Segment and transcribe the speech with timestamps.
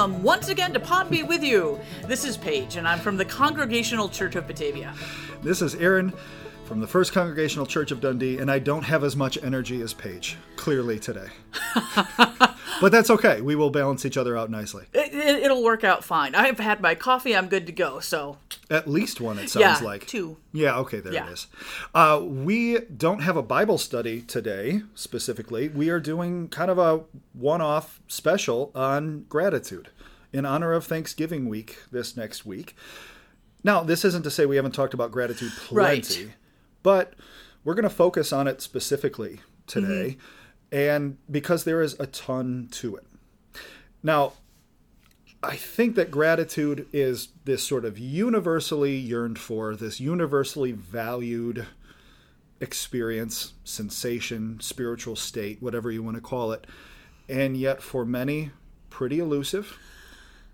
[0.00, 1.78] welcome once again to Pod Be With You.
[2.06, 4.94] This is Paige, and I'm from the Congregational Church of Batavia.
[5.42, 6.14] This is Aaron
[6.64, 9.92] from the First Congregational Church of Dundee, and I don't have as much energy as
[9.92, 11.26] Paige, clearly today.
[12.16, 13.42] but that's okay.
[13.42, 14.86] We will balance each other out nicely.
[14.94, 16.34] It, it, it'll work out fine.
[16.34, 17.36] I've had my coffee.
[17.36, 18.00] I'm good to go.
[18.00, 18.38] So
[18.70, 20.06] At least one, it sounds yeah, like.
[20.06, 20.38] two.
[20.52, 21.26] Yeah, okay, there Yeah.
[21.26, 21.46] it is.
[21.94, 25.68] Uh, we don't have a Bible study today, specifically.
[25.68, 29.88] We are doing kind of a one off special on gratitude
[30.32, 32.74] in honor of Thanksgiving week this next week.
[33.62, 36.34] Now, this isn't to say we haven't talked about gratitude plenty, Right.
[36.82, 37.14] but
[37.64, 40.76] we're going to focus on it specifically today, Mm-hmm.
[40.76, 43.06] and because there is a ton to it.
[44.02, 44.32] Now,
[45.42, 51.66] I think that gratitude is this sort of universally yearned for, this universally valued
[52.60, 56.66] experience, sensation, spiritual state, whatever you want to call it.
[57.28, 58.50] And yet, for many,
[58.90, 59.78] pretty elusive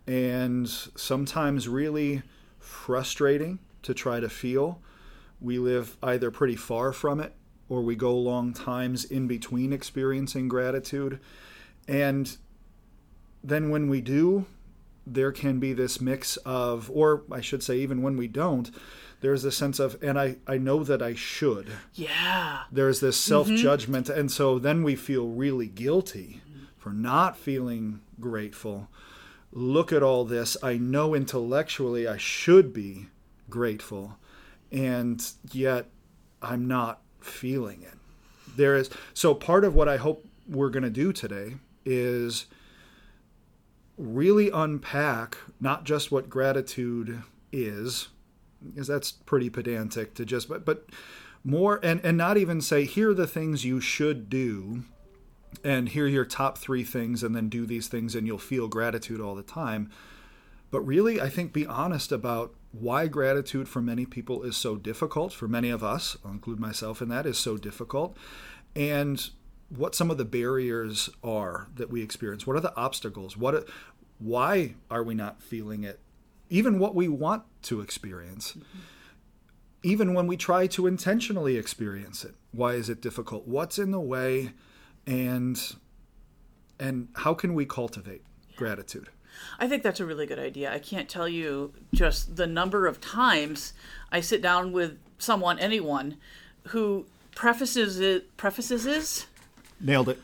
[0.07, 2.23] and sometimes really
[2.59, 4.81] frustrating to try to feel.
[5.41, 7.35] We live either pretty far from it
[7.69, 11.21] or we go long times in between experiencing gratitude.
[11.89, 12.37] And
[13.43, 14.47] then when we do,
[15.07, 18.71] there can be this mix of, or I should say, even when we don't,
[19.21, 21.73] there's a sense of, and I, I know that I should.
[21.95, 24.07] yeah, There's this self judgment.
[24.07, 24.21] Mm-hmm.
[24.21, 26.43] And so then we feel really guilty
[26.77, 28.89] for not feeling grateful.
[29.53, 30.57] Look at all this.
[30.63, 33.07] I know intellectually I should be
[33.49, 34.19] grateful.
[34.71, 35.87] And yet
[36.43, 37.95] I'm not feeling it.
[38.57, 42.47] There is, so part of what I hope we're going to do today is
[43.97, 47.23] really unpack not just what gratitude
[47.53, 48.09] is,
[48.65, 50.87] because that's pretty pedantic to just, but, but
[51.45, 54.85] more, and, and not even say, here are the things you should do,
[55.65, 58.69] and here are your top three things, and then do these things, and you'll feel
[58.69, 59.91] gratitude all the time.
[60.71, 65.33] But really, I think be honest about why gratitude for many people is so difficult.
[65.33, 68.17] For many of us, I'll include myself in that, is so difficult.
[68.75, 69.31] And
[69.69, 72.47] what some of the barriers are that we experience.
[72.47, 73.37] What are the obstacles?
[73.37, 73.69] What
[74.19, 76.01] why are we not feeling it?
[76.49, 78.57] Even what we want to experience.
[79.83, 82.35] Even when we try to intentionally experience it.
[82.53, 83.47] Why is it difficult?
[83.47, 84.53] What's in the way
[85.07, 85.77] and
[86.79, 88.23] and how can we cultivate
[88.57, 89.09] gratitude?
[89.59, 90.73] I think that's a really good idea.
[90.73, 93.73] I can't tell you just the number of times
[94.11, 96.17] I sit down with someone, anyone,
[96.69, 99.27] who prefaces it, prefaces is.
[99.81, 100.19] Nailed it.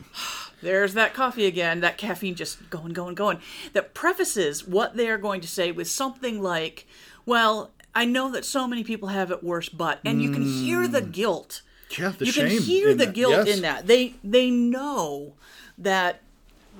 [0.61, 3.39] There's that coffee again, that caffeine just going, going, going.
[3.73, 6.87] That prefaces what they are going to say with something like,
[7.25, 10.87] Well, I know that so many people have it worse, but, and you can hear
[10.87, 11.11] the mm.
[11.11, 11.61] guilt.
[11.99, 13.13] Yeah, the you shame can hear the that.
[13.13, 13.55] guilt Yes.
[13.57, 13.87] in that.
[13.87, 15.35] They they know
[15.77, 16.21] that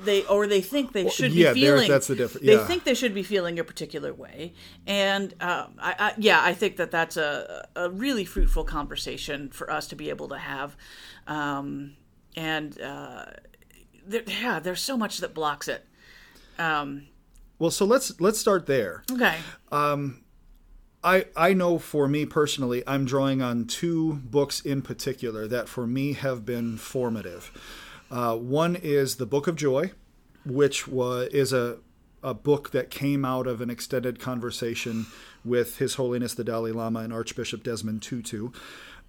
[0.03, 1.87] they or they think they should yeah, be feeling.
[1.89, 4.53] that's the differ- They think they should be feeling a particular way,
[4.87, 9.69] and um, I, I, yeah, I think that that's a a really fruitful conversation for
[9.69, 10.75] us to be able to have,
[11.27, 11.95] um,
[12.35, 13.25] and uh,
[14.05, 15.85] there, yeah, there's so much that blocks it.
[16.57, 17.07] Um,
[17.59, 19.03] Well, so let's let's start there.
[19.11, 19.37] okay,
[21.03, 25.85] I, I know for me personally, I'm drawing on two books in particular that for
[25.85, 27.51] me have been formative.
[28.09, 29.91] Uh, one is the Book of Joy,
[30.45, 31.77] which was, is a,
[32.21, 35.07] a book that came out of an extended conversation
[35.43, 38.49] with His Holiness the Dalai Lama and Archbishop Desmond Tutu.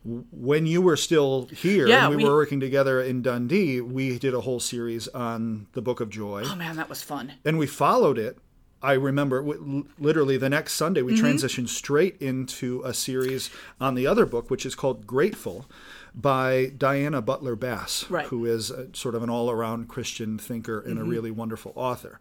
[0.05, 4.19] When you were still here Yeah, and we, we- were working together in Dundee, we
[4.19, 7.33] did a whole series on the Book of Joy oh man, that was fun.
[7.45, 8.37] and we followed it.
[8.85, 11.27] I remember w- literally the next Sunday we mm-hmm.
[11.27, 13.51] transitioned straight into a series
[13.81, 15.67] on the other book, which is called Grateful,
[16.15, 18.27] by Diana Butler Bass, Right.
[18.27, 21.11] who is a, sort of an all-around Christian thinker and a mm-hmm.
[21.11, 22.21] really wonderful author.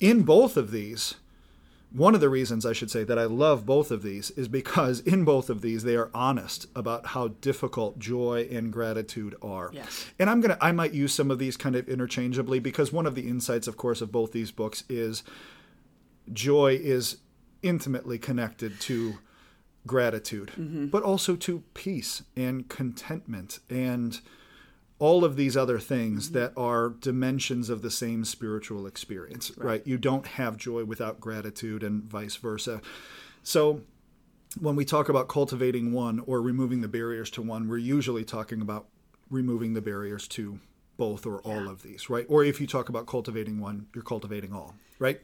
[0.00, 1.14] In both of these,
[1.92, 5.00] one of the reasons I should say that I love both of these is because
[5.14, 9.70] in both of these they are honest about how difficult joy and gratitude are.
[9.72, 10.06] Yes.
[10.18, 13.06] And I'm going to I might use some of these kind of interchangeably because one
[13.06, 15.22] of the insights of course of both these books is
[16.32, 17.18] joy is
[17.62, 19.18] intimately connected to
[19.86, 20.86] gratitude, mm-hmm.
[20.86, 24.20] but also to peace and contentment and
[24.98, 26.38] all of these other things mm-hmm.
[26.38, 29.86] that are dimensions of the same spiritual experience, right.
[29.86, 32.82] You don't have joy without gratitude and vice versa.
[33.42, 33.80] So
[34.60, 38.60] when we talk about cultivating one or removing the barriers to one, we're usually talking
[38.60, 38.86] about
[39.30, 40.58] removing the barriers to
[40.96, 42.26] both or all of these, right?
[42.28, 45.20] Or if you talk about cultivating one, you're cultivating all, right?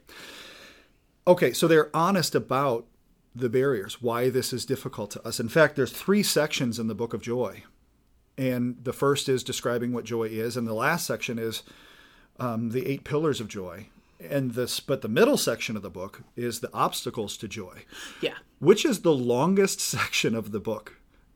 [1.27, 2.87] Okay, so they're honest about
[3.35, 5.39] the barriers, why this is difficult to us.
[5.41, 7.65] In fact, there's three sections in the book of joy.
[8.39, 11.63] And the first is describing what joy is, and the last section is
[12.39, 13.89] um, the eight pillars of joy.
[14.21, 17.85] and this but the middle section of the book is the obstacles to joy
[18.23, 18.33] Yeah.
[18.61, 20.95] which is the longest section of the book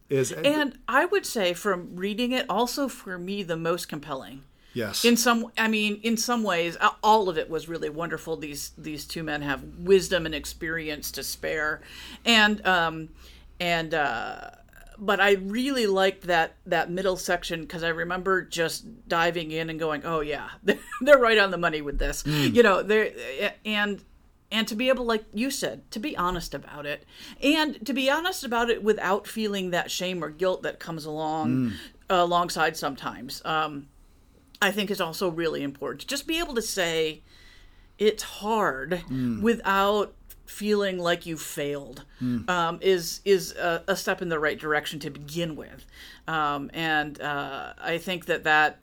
[0.08, 4.42] is And I would say from reading it, also for me, the most compelling.
[4.72, 5.04] Yes.
[5.04, 8.36] In some, I mean, in some ways, all of it was really wonderful.
[8.36, 11.80] These these two men have wisdom and experience to spare,
[12.24, 13.08] and um,
[13.58, 14.50] and uh,
[15.00, 19.78] but I really liked that that middle section because I remember just diving in and
[19.78, 20.50] going, oh yeah,
[21.00, 22.82] they're right on the money with this, you know.
[22.82, 23.12] They're
[23.64, 24.04] and
[24.52, 27.04] and to be able like you said to be honest about it.
[27.42, 31.72] And to be honest about it without feeling that shame or guilt that comes along
[32.10, 33.40] alongside sometimes.
[33.44, 33.88] Um,
[34.62, 36.00] i think is also really important.
[36.02, 37.22] To just be able to say
[37.98, 39.02] it's hard
[39.42, 40.14] without
[40.46, 42.04] feeling like you failed
[42.48, 45.86] um, is is a, a step in the right direction to begin with.
[46.26, 48.78] Um, and uh, i think that that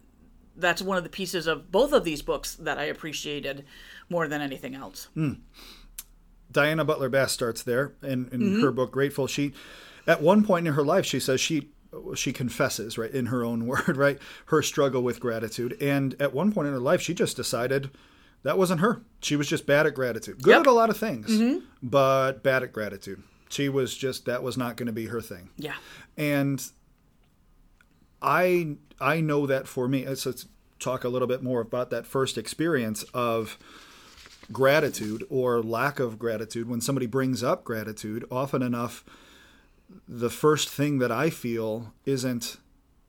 [0.56, 3.66] that's one of the pieces of both of these books that i appreciated
[4.10, 5.10] more than anything else.
[6.52, 8.62] Diana Butler Bass starts there in, in Mm-hmm.
[8.62, 9.28] her book Grateful.
[9.28, 9.54] She,
[10.08, 11.70] at one point in her life, she says she
[12.16, 16.52] she confesses right in her own word right her struggle with gratitude, and at one
[16.52, 17.90] point in her life, she just decided
[18.44, 19.02] that wasn't her.
[19.22, 20.42] She was just bad at gratitude.
[20.42, 20.60] Good Yep.
[20.60, 20.70] Mm-hmm.
[20.70, 23.24] at a lot of things, but bad at gratitude.
[23.50, 25.50] She was just that was not going to be her thing.
[25.58, 25.76] yeah
[26.18, 26.64] and
[28.22, 30.08] I I know that for me.
[30.08, 30.48] Let's, let's
[30.80, 33.58] talk a little bit more about that first experience of
[34.52, 36.68] gratitude or lack of gratitude.
[36.70, 39.04] When somebody brings up gratitude, often enough,
[40.08, 42.58] the first thing that I feel isn't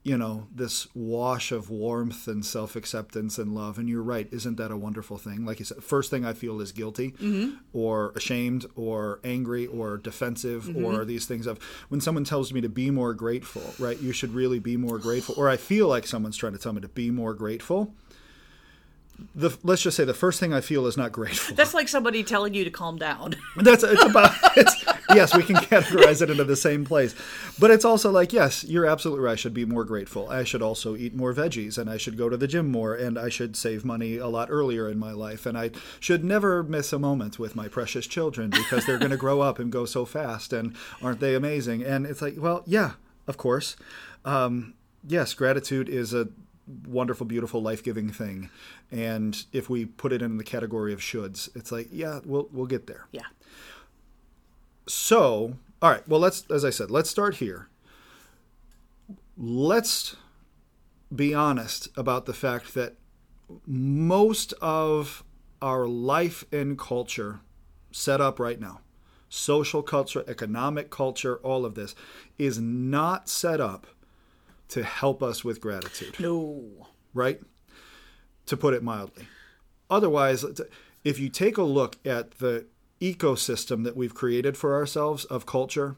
[0.05, 3.79] you know this wash of warmth and self-acceptance and love.
[3.79, 5.45] And you're right isn't that a wonderful thing?
[5.45, 7.57] Like you said first thing i feel is guilty mm-hmm.
[7.73, 10.85] or ashamed or angry or defensive mm-hmm.
[10.85, 11.59] or these things of
[11.89, 14.01] when someone tells me to be more grateful right?
[14.01, 15.35] You should really be more grateful.
[15.37, 17.95] Or i feel like someone's trying to tell me to be more grateful
[19.39, 21.55] the let's just say the first thing i feel is not grateful.
[21.55, 23.37] That's like somebody telling you to calm down.
[23.57, 27.15] that's it's about it's yes we can categorize it into the same place.
[27.59, 29.33] But it's also like yes you're absolutely right.
[29.33, 30.29] I should be more grateful.
[30.29, 33.17] I should also eat more veggies and i should go to the gym more and
[33.19, 35.47] i should save money a lot earlier in my life.
[35.47, 35.71] And i
[36.01, 39.61] should never miss a moment with my precious children because they're going to grow up
[39.61, 41.85] and go so fast and aren't they amazing?
[41.85, 42.93] And it's like well yeah
[43.29, 43.77] of course.
[44.25, 44.75] Um,
[45.07, 46.29] yes gratitude is a
[46.87, 48.51] wonderful beautiful life-giving thing
[48.91, 52.67] and if we put it in the category of shoulds it's like yeah we'll we'll
[52.67, 53.23] get there Yeah.
[54.87, 56.07] so, all right.
[56.09, 57.69] Well, let's, as I said, let's start here.
[59.37, 60.17] Let's
[61.15, 62.95] be honest about the fact that
[63.67, 65.25] most of
[65.63, 67.41] our life and culture
[67.93, 68.81] set up right now,
[69.29, 71.95] social culture, economic culture, all of this,
[72.39, 73.87] is not set up
[74.69, 76.87] to help us with gratitude No.
[77.15, 77.41] right?
[78.47, 79.27] To put it mildly.
[79.91, 80.45] Otherwise,
[81.05, 82.67] if you take a look at the
[83.01, 85.97] ecosystem that we've created for ourselves of culture,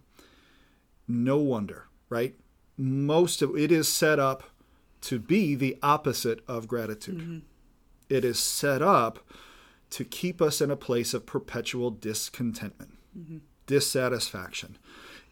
[1.09, 2.35] no wonder, right?
[2.77, 4.45] Most of it is set up
[5.03, 7.19] to be the opposite of gratitude.
[7.19, 7.39] Mm-hmm.
[8.09, 9.21] It is set up
[9.91, 13.39] to keep us in a place of perpetual discontentment, mm-hmm.
[13.67, 14.77] dissatisfaction.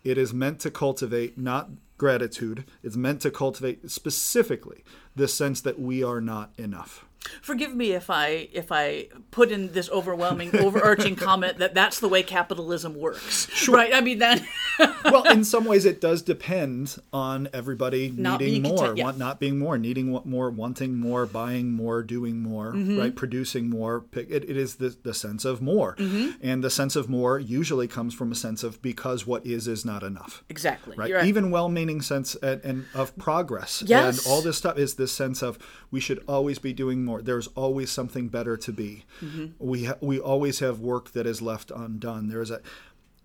[0.05, 5.79] It is meant to cultivate not gratitude, it's meant to cultivate specifically the sense that
[5.79, 7.05] we are not enough.
[7.43, 12.09] Forgive me if I if I put in this overwhelming, overarching comment that that's the
[12.09, 13.69] way capitalism works.
[13.69, 13.93] Right?
[13.93, 14.41] I mean that.
[15.05, 19.05] well, in some ways, it does depend on everybody Not needing more, content- yeah.
[19.05, 22.99] want, not being more, needing more, wanting more, buying more, doing more, Mm-hmm.
[22.99, 23.15] right?
[23.17, 24.05] Producing more.
[24.13, 25.97] It, it is the, the sense of more.
[25.97, 26.31] Mm-hmm.
[26.43, 29.85] And the sense of more usually comes from a sense of because what is is
[29.85, 30.45] not enough.
[30.49, 30.97] exactly.
[30.97, 31.13] Right?
[31.13, 31.25] Right.
[31.27, 34.19] Even well-meaning sense and, and of progress Yes.
[34.25, 35.59] and all this stuff is this sense of
[35.91, 37.23] we should always be doing more.
[37.23, 39.05] There's always something better to be.
[39.23, 39.47] Mm-hmm.
[39.59, 42.29] We ha- we always have work that is left undone.
[42.29, 42.61] There's a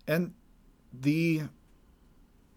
[0.06, 0.32] and
[1.00, 1.42] the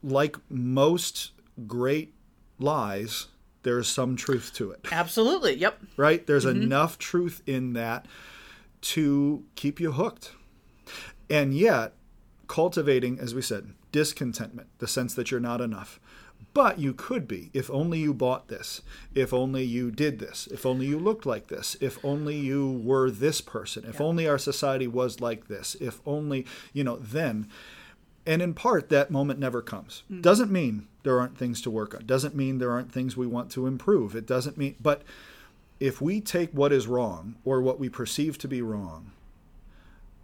[0.04, 1.32] like most
[1.68, 2.14] great
[2.60, 3.28] lies,
[3.64, 5.56] there's some truth to it Absolutely.
[5.56, 5.80] Yep.
[5.98, 6.26] right?
[6.26, 6.62] There's Mm-hmm.
[6.64, 8.06] enough truth in that
[8.82, 10.32] to keep you hooked.
[11.30, 11.94] And yet,
[12.48, 16.00] cultivating, as we said, discontentment, the sense that you're not enough.
[16.54, 18.82] But you could be if only you bought this,
[19.14, 23.10] if only you did this, if only you looked like this, if only you were
[23.12, 27.48] this person, if only our society was like this, if only, you know, then.
[28.28, 30.04] And in part, that moment never comes.
[30.12, 30.22] Mm.
[30.22, 32.06] Doesn't mean there aren't things to work on.
[32.06, 34.16] Doesn't mean there aren't things we want to improve.
[34.16, 35.02] It doesn't mean, but
[35.80, 39.12] if we take what is wrong or what we perceive to be wrong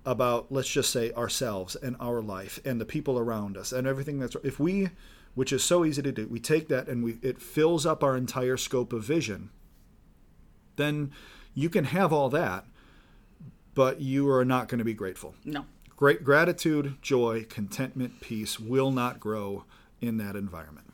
[0.06, 4.20] about let's just say ourselves and our life and the people around us and everything
[4.20, 4.90] that's if we
[5.34, 8.18] which is so easy to do we take that and we it fills up our
[8.18, 9.50] entire scope of vision
[10.76, 11.10] then
[11.54, 12.66] you can have all that
[13.76, 15.36] but you are not going to be grateful.
[15.46, 15.66] No.
[16.04, 19.64] Great gratitude, joy, contentment, peace will not grow
[20.02, 20.92] in that environment.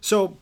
[0.00, 0.38] So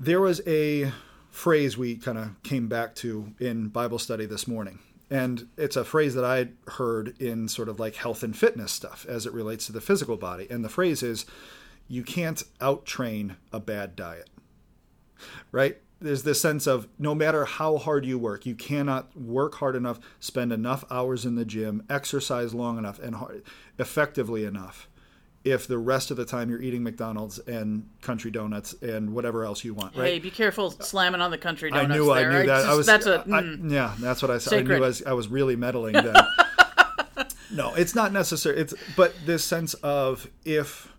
[0.00, 0.90] there was a
[1.28, 4.78] phrase we kind of came back to in Bible study this morning.
[5.10, 9.04] And it's a phrase that I heard in sort of like health and fitness stuff
[9.06, 10.46] as it relates to the physical body.
[10.48, 11.26] And the phrase is
[11.88, 14.30] you can't out train a bad diet.
[15.52, 15.76] Right?
[16.04, 19.98] There's this sense of no matter how hard you work, you cannot work hard enough,
[20.20, 23.42] spend enough hours in the gym, exercise long enough and hard,
[23.78, 24.88] effectively enough
[25.44, 29.62] if the rest of the time you're eating McDonald's and country donuts and whatever else
[29.62, 30.12] you want, right?
[30.14, 31.90] Hey, be careful slamming on the country donuts.
[31.90, 32.46] I knew I knew that.
[32.46, 33.70] just- I was that's a I- mm.
[33.70, 34.58] yeah, that's what I said.
[34.60, 36.14] I knew I was, I was really meddling then.
[37.50, 38.58] no, it's not necessary.
[38.58, 40.93] It's but this sense of if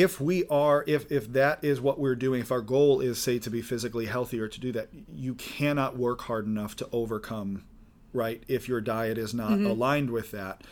[0.00, 3.38] if we are if if that is what we're doing, if our goal is say
[3.38, 7.64] to be physically healthy or to do that, you cannot work hard enough to overcome
[8.12, 9.66] right if your diet is not Mm-hmm.
[9.66, 10.62] aligned with that.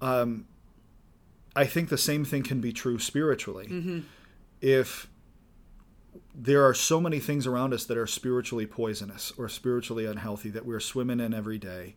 [0.00, 0.46] Um,
[1.54, 3.66] I think the same thing can be true spiritually.
[3.66, 4.00] Mm-hmm.
[4.60, 5.08] If
[6.34, 10.64] there are so many things around us that are spiritually poisonous or spiritually unhealthy that
[10.64, 11.94] we're swimming in every day,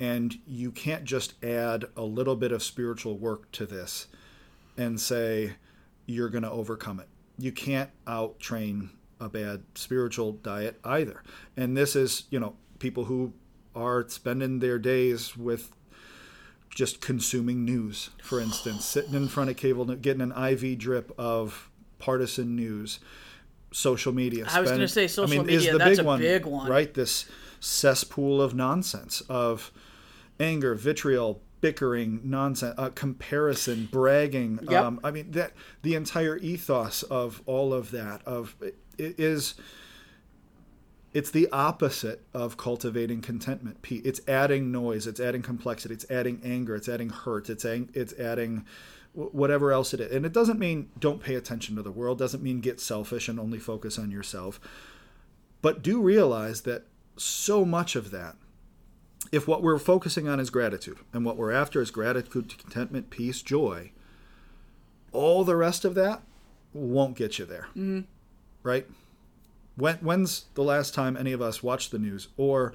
[0.00, 4.06] and you can't just add a little bit of spiritual work to this
[4.76, 5.54] and say
[6.06, 7.08] you're going to overcome it.
[7.38, 11.22] You can't out train a bad spiritual diet either.
[11.56, 13.32] And this is, you know, people who
[13.74, 15.72] are spending their days with
[16.70, 21.70] just consuming news, for instance, sitting in front of cable, getting an IV drip of
[21.98, 22.98] partisan news,
[23.72, 24.44] social media.
[24.44, 26.68] Spend, I was gonna say social is media, the that's big a one, big one.
[26.70, 26.92] right?
[26.92, 27.26] This
[27.60, 29.72] cesspool of nonsense of
[30.38, 34.58] anger, vitriol, bickering, nonsense, uh, comparison, bragging.
[34.68, 34.84] Yep.
[34.84, 39.54] Um, I mean that the entire ethos of all of that of it is
[41.14, 43.80] it's the opposite of cultivating contentment.
[43.80, 47.88] P- It's adding noise, it's adding complexity, it's adding anger, it's adding hurt, it's adding,
[47.94, 48.66] it's adding
[49.14, 50.14] whatever else it is.
[50.14, 53.40] And it doesn't mean don't pay attention to the world, doesn't mean get selfish and
[53.40, 54.60] only focus on yourself.
[55.62, 56.82] But do realize that
[57.16, 58.36] so much of that,
[59.32, 63.42] if what we're focusing on is gratitude and what we're after is gratitude, contentment, peace,
[63.42, 63.90] joy,
[65.12, 66.22] all the rest of that
[66.72, 67.68] won't get you there.
[67.70, 68.00] Mm-hmm.
[68.62, 68.86] Right?
[69.76, 72.72] When, when's the last time any of us watched the news or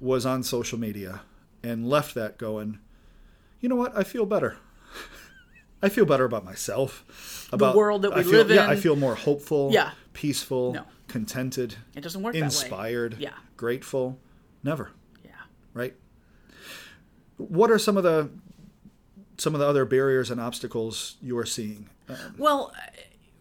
[0.00, 1.22] was on social media
[1.62, 2.78] and left that going,
[3.60, 3.96] you know what?
[3.96, 4.56] I feel better.
[5.82, 8.70] I feel better about myself, about the world that we I feel, live Yeah, in.
[8.70, 9.92] I feel more hopeful, Yeah.
[10.14, 10.84] peaceful, No.
[11.06, 13.34] contented, It doesn't work inspired, Yeah.
[13.56, 14.18] grateful.
[14.64, 14.90] Never, Yeah.
[15.76, 15.94] Right?
[17.36, 18.30] What are some of the
[19.38, 21.90] some of the other barriers and obstacles you are seeing?
[22.38, 22.80] Well, uh,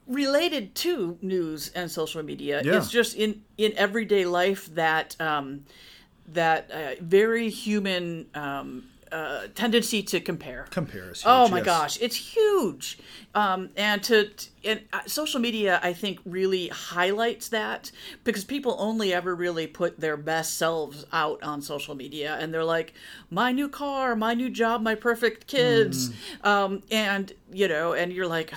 [0.05, 2.77] related to news and social media, Yeah.
[2.77, 5.65] it's just in in everyday life that um,
[6.27, 10.65] that uh, very human um, uh, tendency to compare.
[10.71, 11.29] Comparison.
[11.31, 11.65] Oh my yes.
[11.65, 12.97] gosh, it's huge,
[13.33, 14.29] um, and to
[14.63, 17.91] and uh, social media, I think, really highlights that
[18.23, 22.63] because people only ever really put their best selves out on social media, and they're
[22.63, 22.93] like,
[23.29, 26.45] my new car, my new job, my perfect kids, Mm.
[26.47, 28.53] um, and you know, and you're like,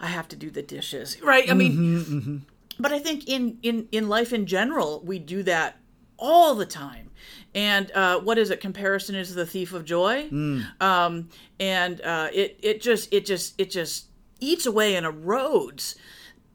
[0.00, 1.50] I have to do the dishes, right?
[1.50, 2.36] I mean, Mm-hmm,
[2.78, 5.78] but I think in in in life in general, we do that
[6.18, 7.05] all the time.
[7.56, 8.60] And uh, what is it?
[8.60, 10.28] Comparison is the thief of joy.
[10.80, 14.06] Um, and uh, it it just it just it just
[14.38, 15.96] eats away and erodes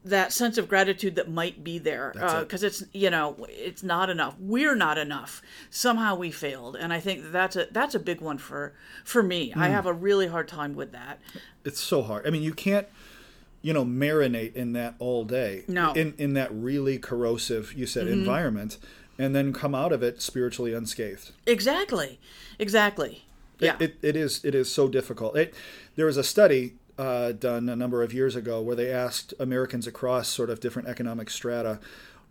[0.03, 4.36] that sense of gratitude that might be there because it's you know it's not enough
[4.39, 8.39] we're not enough somehow we failed and i think that's a that's a big one
[8.39, 11.20] for for me i have a really hard time with that
[11.65, 12.25] it's so hard.
[12.25, 12.88] I mean, you can't,
[13.62, 15.63] you know, marinate in that all day.
[15.67, 15.89] No.
[15.89, 16.00] Mm-hmm.
[16.00, 18.77] In in that really corrosive, you said, environment,
[19.18, 21.32] and then come out of it spiritually unscathed.
[21.46, 22.20] exactly
[22.60, 23.24] exactly
[23.60, 25.38] yeah It, it is it is so difficult.
[25.38, 25.53] It,
[25.96, 29.88] there was a study uh, done a number of years ago where they asked Americans
[29.88, 31.80] across sort of different economic strata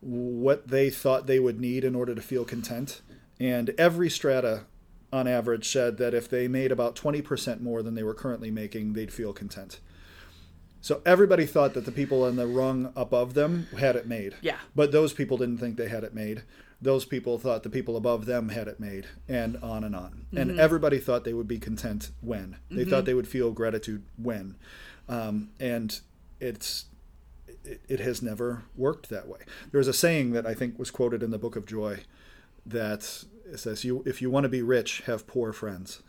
[0.01, 3.01] what they thought they would need in order to feel content,
[3.39, 4.65] and every strata
[5.13, 8.93] on average said that if they made about 20% more than they were currently making,
[8.93, 9.81] they'd feel content.
[10.81, 14.37] So everybody thought that the people on the rung above them had it made.
[14.41, 14.57] Yeah.
[14.75, 16.43] But those people didn't think they had it made.
[16.83, 20.27] Those people thought the people above them had it made, and on and on.
[20.35, 22.57] And everybody thought they would be content when.
[22.71, 24.57] They thought they would feel gratitude when.
[25.09, 26.01] Um, and
[26.41, 26.87] it's
[27.65, 29.41] it, it has never worked that way.
[29.73, 32.05] There's a saying that I think was quoted in the Book of Joy
[32.65, 36.03] that it says, "You if you want to be rich, have poor friends."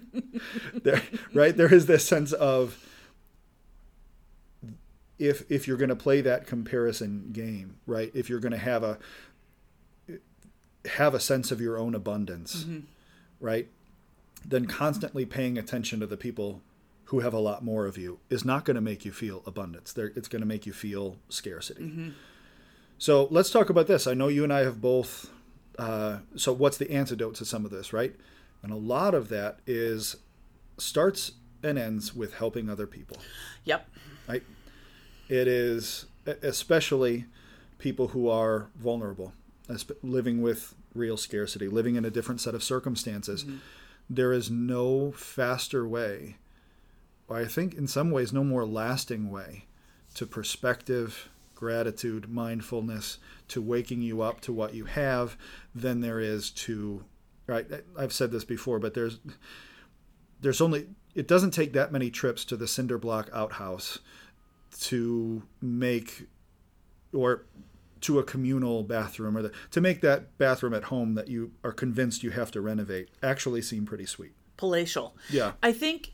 [0.82, 1.02] there,
[1.34, 1.56] right?
[1.56, 2.84] There is this sense of
[5.18, 8.10] if if you're going to play that comparison game, right?
[8.14, 8.98] If you're going to have a
[10.86, 12.66] have a sense of your own abundance,
[13.40, 13.68] right?
[14.44, 16.60] Then constantly paying attention to the people
[17.06, 19.92] who have a lot more of you is not going to make you feel abundance.
[19.92, 22.12] They're, it's going to make you feel scarcity.
[22.98, 24.06] So let's talk about this.
[24.06, 25.30] I know you and I have both.
[25.78, 28.14] Uh, so what's the antidote to some of this, right?
[28.62, 30.16] And a lot of that is
[30.78, 33.16] starts and ends with helping other people,
[33.64, 33.88] Yep.
[34.28, 34.42] right?
[35.28, 37.26] It is especially
[37.78, 39.32] people who are vulnerable,
[40.02, 43.44] living with real scarcity, living in a different set of circumstances.
[43.44, 43.56] Mm-hmm.
[44.10, 46.36] There is no faster way,
[47.28, 49.66] or I think in some ways, no more lasting way
[50.14, 55.36] to perspective, gratitude, mindfulness, to waking you up to what you have
[55.74, 57.04] than there is to,
[57.46, 57.66] right?
[57.96, 59.20] I've said this before, but there's,
[60.40, 64.00] there's only, it doesn't take that many trips to the cinder block outhouse
[64.80, 66.26] to make
[67.12, 67.44] or
[68.02, 71.72] to a communal bathroom or the, to make that bathroom at home that you are
[71.72, 74.32] convinced you have to renovate actually seem pretty sweet.
[74.56, 75.16] Palatial.
[75.30, 75.52] Yeah.
[75.62, 76.12] I think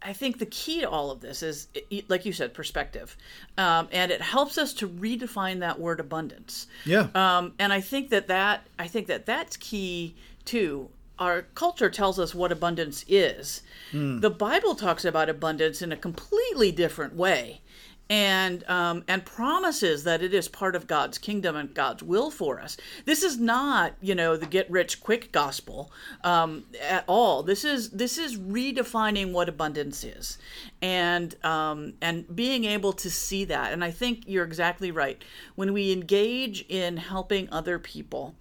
[0.00, 1.68] I think the key to all of this is,
[2.08, 3.16] like you said, perspective,
[3.56, 6.68] um, and it helps us to redefine that word abundance.
[6.84, 7.08] Yeah.
[7.14, 10.88] Um, and I think that that I think that that's key too.
[11.18, 13.62] Our culture tells us what abundance is.
[13.92, 17.60] The Bible talks about abundance in a completely different way,
[18.10, 22.60] and um, and promises that it is part of God's kingdom and God's will for
[22.60, 22.76] us.
[23.04, 25.92] This is not, you know, the get rich quick gospel
[26.24, 27.42] um, at all.
[27.42, 30.38] This is this is redefining what abundance is,
[30.80, 33.72] and um, and being able to see that.
[33.72, 35.22] And I think you're exactly right.
[35.54, 38.34] When we engage in helping other people,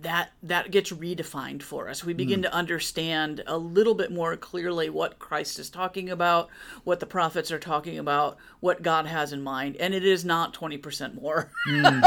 [0.00, 2.04] that that gets redefined for us.
[2.04, 2.44] We begin hmm.
[2.44, 6.48] to understand a little bit more clearly what Christ is talking about,
[6.84, 10.54] what the prophets are talking about, what God has in mind, and it is not
[10.54, 11.50] 20% more.
[11.66, 12.00] Hmm.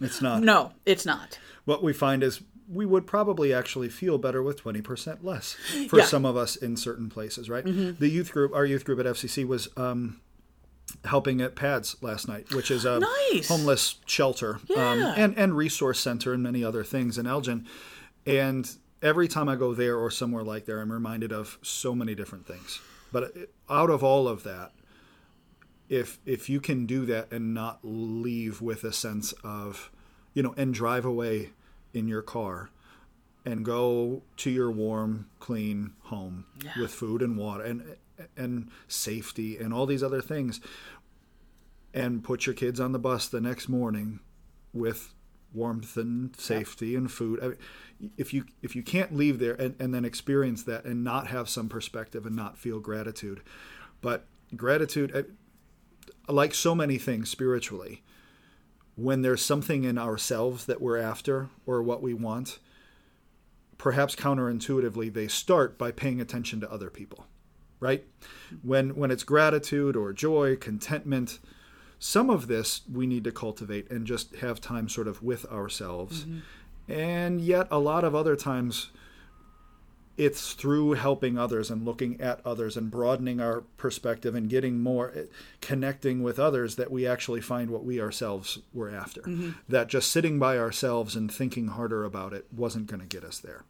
[0.00, 0.42] It's not.
[0.42, 1.38] no, it's not.
[1.64, 5.52] What we find is we would probably actually feel better with 20% less
[5.88, 6.04] for Yeah.
[6.04, 7.64] some of us in certain places, right?
[7.64, 7.98] Mm-hmm.
[7.98, 10.20] The youth group, our youth group at FCC was um,
[11.04, 13.48] helping at PADS last night, which is a Nice.
[13.48, 17.66] homeless shelter um, and, and resource center and many other things in Elgin.
[18.26, 18.70] And
[19.02, 22.46] every time I go there or somewhere like there, I'm reminded of so many different
[22.46, 22.80] things.
[23.12, 23.34] But
[23.68, 24.72] out of all of that,
[25.88, 29.90] if if you can do that and not leave with a sense of,
[30.32, 31.50] you know, and drive away
[31.92, 32.70] in your car
[33.44, 36.46] and go to your warm, clean home
[36.80, 37.96] with food and water and
[38.36, 40.60] and safety and all these other things
[41.94, 44.18] and put your kids on the bus the next morning
[44.72, 45.14] with
[45.52, 47.38] warmth and safety and food.
[47.40, 47.58] I mean,
[48.18, 51.48] if you if you can't leave there and, and then experience that and not have
[51.48, 53.40] some perspective and not feel gratitude,
[54.00, 58.02] but gratitude, uh, like so many things spiritually,
[58.96, 62.58] when there's something in ourselves that we're after or what we want,
[63.78, 67.26] perhaps counterintuitively they start by paying attention to other people
[67.80, 68.04] right?
[68.62, 71.38] When when it's gratitude or joy contentment
[71.98, 76.26] some of this we need to cultivate and just have time sort of with ourselves.
[76.88, 78.90] And yet a lot of other times
[80.16, 85.10] it's through helping others and looking at others and broadening our perspective and getting more
[85.16, 85.22] eh,
[85.60, 89.22] connecting with others that we actually find what we ourselves were after.
[89.68, 93.38] That just sitting by ourselves and thinking harder about it wasn't going to get us
[93.40, 93.64] there.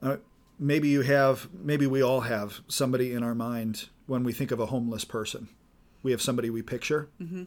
[0.00, 0.16] Uh,
[0.62, 4.60] maybe you have maybe we all have somebody in our mind when we think of
[4.60, 5.48] a homeless person.
[6.02, 7.08] We have somebody we picture.
[7.20, 7.44] Mm-hmm.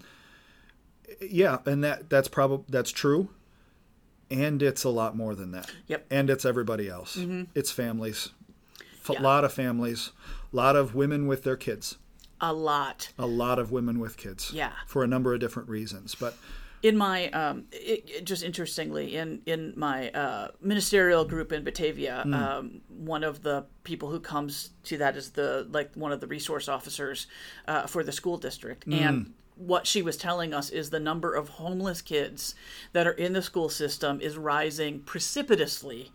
[1.22, 3.30] Yeah and that that's probably that's true.
[4.32, 5.72] And it's a lot more than that.
[5.88, 6.06] Yep.
[6.10, 7.16] and it's everybody else.
[7.16, 7.44] Mm-hmm.
[7.54, 8.30] It's families.
[9.08, 9.22] A Yeah.
[9.22, 10.12] lot of families.
[10.52, 11.98] A lot of women with their kids.
[12.42, 13.12] A lot.
[13.18, 14.52] a lot of women with kids.
[14.54, 14.72] Yeah.
[14.88, 16.36] for a number of different reasons but
[16.88, 22.16] in my um, it, it- just interestingly in in my uh, ministerial group in Batavia,
[22.42, 22.82] um,
[23.14, 26.68] one of the people who comes to that is the like one of the resource
[26.78, 27.28] officers
[27.68, 31.48] uh, for the school district, and what she was telling us is the number of
[31.64, 32.56] homeless kids
[32.94, 36.12] that are in the school system is rising precipitously.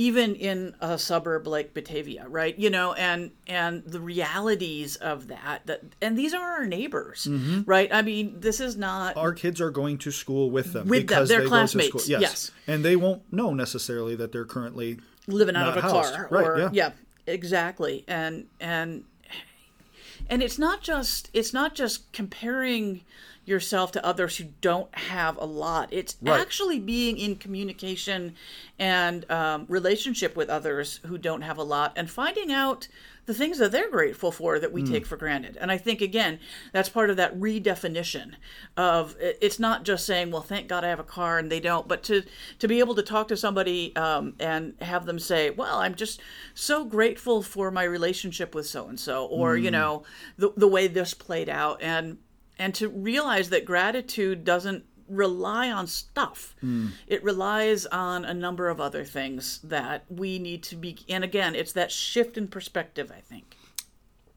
[0.00, 2.58] Even in a suburb like Batavia, right?
[2.58, 5.66] You know, and and the realities of that.
[5.66, 7.62] That and these are our neighbors, mm-hmm.
[7.66, 7.92] right?
[7.92, 11.06] I mean, this is not our kids are going to school with them With them,
[11.06, 12.20] because they're they classmates, go to school.
[12.20, 12.50] yes.
[12.66, 16.14] and they won't know necessarily that they're currently living out of a housed.
[16.14, 16.70] car Right, or yeah.
[16.72, 16.90] yeah.
[17.26, 19.04] exactly and and
[20.30, 23.02] and it's not just it's not just comparing
[23.50, 25.88] yourself to others who don't have a lot.
[25.92, 26.40] It's Right.
[26.40, 28.34] actually being in communication
[28.78, 32.88] and um, relationship with others who don't have a lot and finding out
[33.26, 35.56] the things that they're grateful for that we take for granted.
[35.60, 36.40] And I think, again,
[36.72, 38.32] that's part of that redefinition
[38.76, 41.86] of it's not just saying, well, thank God I have a car and they don't,
[41.86, 42.22] but to,
[42.58, 46.20] to be able to talk to somebody um, and have them say, well, I'm just
[46.54, 50.02] so grateful for my relationship with so and so, or, you know,
[50.36, 51.80] the, the way this played out.
[51.82, 52.18] And
[52.60, 56.54] and to realize that gratitude doesn't rely on stuff
[57.08, 61.56] it relies on a number of other things that we need to be and again
[61.56, 63.56] it's that shift in perspective i think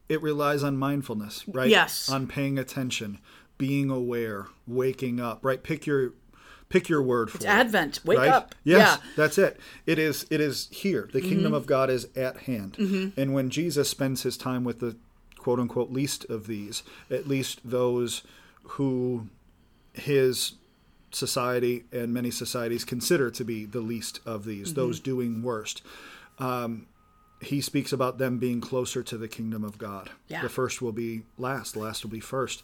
[0.08, 1.70] it relies on mindfulness, right?
[1.70, 2.10] Yes.
[2.10, 3.20] On paying attention,
[3.56, 5.62] being aware, waking up, right?
[5.62, 6.12] Pick your
[6.68, 7.46] pick your word for it.
[7.46, 8.28] advent wake right?
[8.28, 9.20] up Yes, yeah Mm-hmm.
[9.20, 9.60] that's it.
[9.86, 11.08] It is it is here.
[11.12, 12.76] The kingdom of God is at hand.
[13.16, 14.96] And when Jesus spends his time with the
[15.44, 18.22] quote unquote least of these, at least those
[18.62, 19.26] who
[19.92, 20.54] his
[21.12, 24.80] society and many societies consider to be the least of these, Mm-hmm.
[24.80, 25.82] those doing worst.
[26.38, 26.86] Um,
[27.42, 30.08] he speaks about them being closer to the kingdom of God.
[30.28, 30.40] Yeah.
[30.40, 32.62] The first will be last, the last will be first.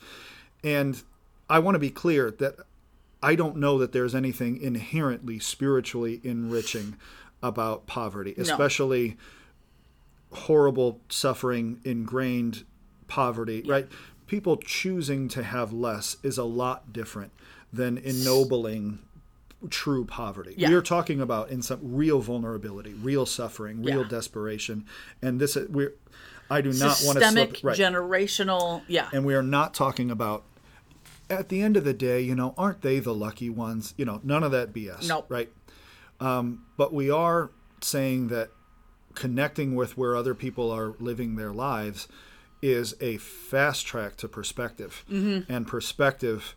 [0.64, 1.02] And
[1.50, 2.54] I want to be clear that
[3.22, 6.96] I don't know that there's anything inherently spiritually enriching
[7.42, 9.18] about poverty, especially
[10.32, 12.64] horrible suffering, ingrained
[13.11, 13.87] poverty, right?
[14.27, 17.33] People choosing to have less is a lot different
[17.73, 19.01] than ennobling
[19.68, 20.55] true poverty.
[20.57, 20.68] Yeah.
[20.70, 24.09] We are talking about in some real vulnerability, real suffering, real Yeah.
[24.09, 24.87] desperation,
[25.20, 25.94] and this we're
[26.49, 30.11] I do not want to systemic slip right generational yeah and we are not talking
[30.11, 30.42] about
[31.29, 34.20] at the end of the day you know aren't they the lucky ones you know
[34.25, 35.27] none of that bs Nope.
[35.29, 35.49] right
[36.18, 37.51] um, but we are
[37.83, 38.51] saying that
[39.14, 42.09] connecting with where other people are living their lives
[42.62, 45.51] is a fast track to perspective Mm-hmm.
[45.53, 46.55] and perspective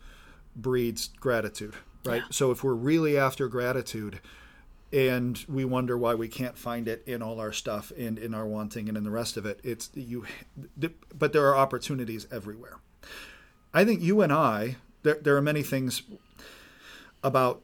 [0.56, 1.74] breeds gratitude
[2.06, 2.28] right Yeah.
[2.32, 4.20] so if we're really after gratitude
[4.92, 8.46] and we wonder why we can't find it in all our stuff and in our
[8.46, 10.26] wanting and in the rest of it it's you
[11.18, 12.78] but there are opportunities everywhere
[13.74, 16.04] i think you and i there, there are many things
[17.24, 17.62] about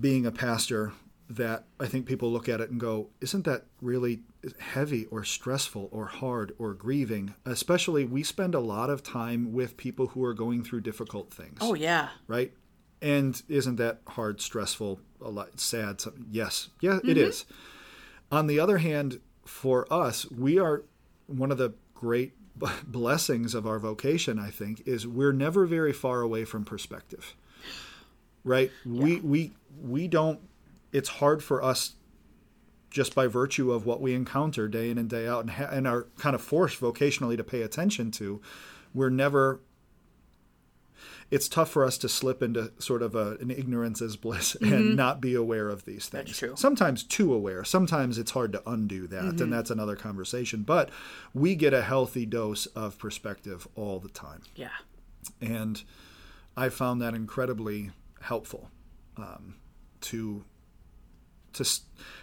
[0.00, 0.92] being a pastor
[1.28, 4.20] that i think people look at it and go isn't that really
[4.58, 9.76] heavy or stressful or hard or grieving especially we spend a lot of time with
[9.76, 12.52] people who are going through difficult things oh yeah right?
[13.02, 16.00] And isn't that hard, stressful, a lot sad?
[16.00, 17.18] Some- Yes, yeah, it mm-hmm.
[17.18, 17.44] is.
[18.30, 20.84] On the other hand, for us, we are
[21.26, 22.32] one of the great
[22.86, 24.38] blessings of our vocation.
[24.38, 27.34] I think is we're never very far away from perspective,
[28.44, 28.70] right?
[28.86, 29.52] We we
[29.82, 30.38] we don't.
[30.92, 31.94] It's hard for us
[32.92, 35.88] just by virtue of what we encounter day in and day out and, ha- and
[35.88, 38.40] are kind of forced vocationally to pay attention to
[38.94, 39.60] we're never
[41.30, 44.94] it's tough for us to slip into sort of a, an ignorance as bliss and
[44.96, 46.24] not be aware of these things.
[46.24, 46.26] Mm-hmm.
[46.28, 46.54] That's true.
[46.56, 47.64] Sometimes too aware.
[47.64, 49.42] Sometimes it's hard to undo that, Mm-hmm.
[49.42, 50.62] and that's another conversation.
[50.62, 50.90] But
[51.32, 54.68] we get a healthy dose of perspective all the time, yeah
[55.40, 55.82] and
[56.56, 58.70] I found that incredibly helpful
[59.16, 59.54] um,
[60.02, 60.44] to
[61.54, 61.80] to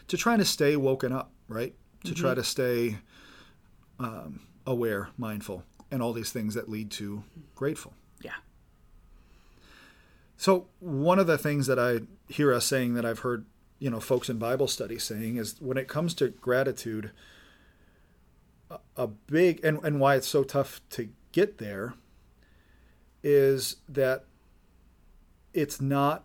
[0.07, 1.73] to trying to stay woken up, right?
[2.05, 2.97] To try to stay
[3.99, 7.23] um, aware, mindful, and all these things that lead to
[7.55, 7.93] grateful.
[8.21, 8.35] yeah
[10.37, 13.45] So one of the things that I hear us saying that I've heard,
[13.79, 17.11] you know, folks in Bible study saying is when it comes to gratitude,
[18.69, 21.93] a, a big and, and why it's so tough to get there
[23.23, 24.25] is that
[25.53, 26.23] it's not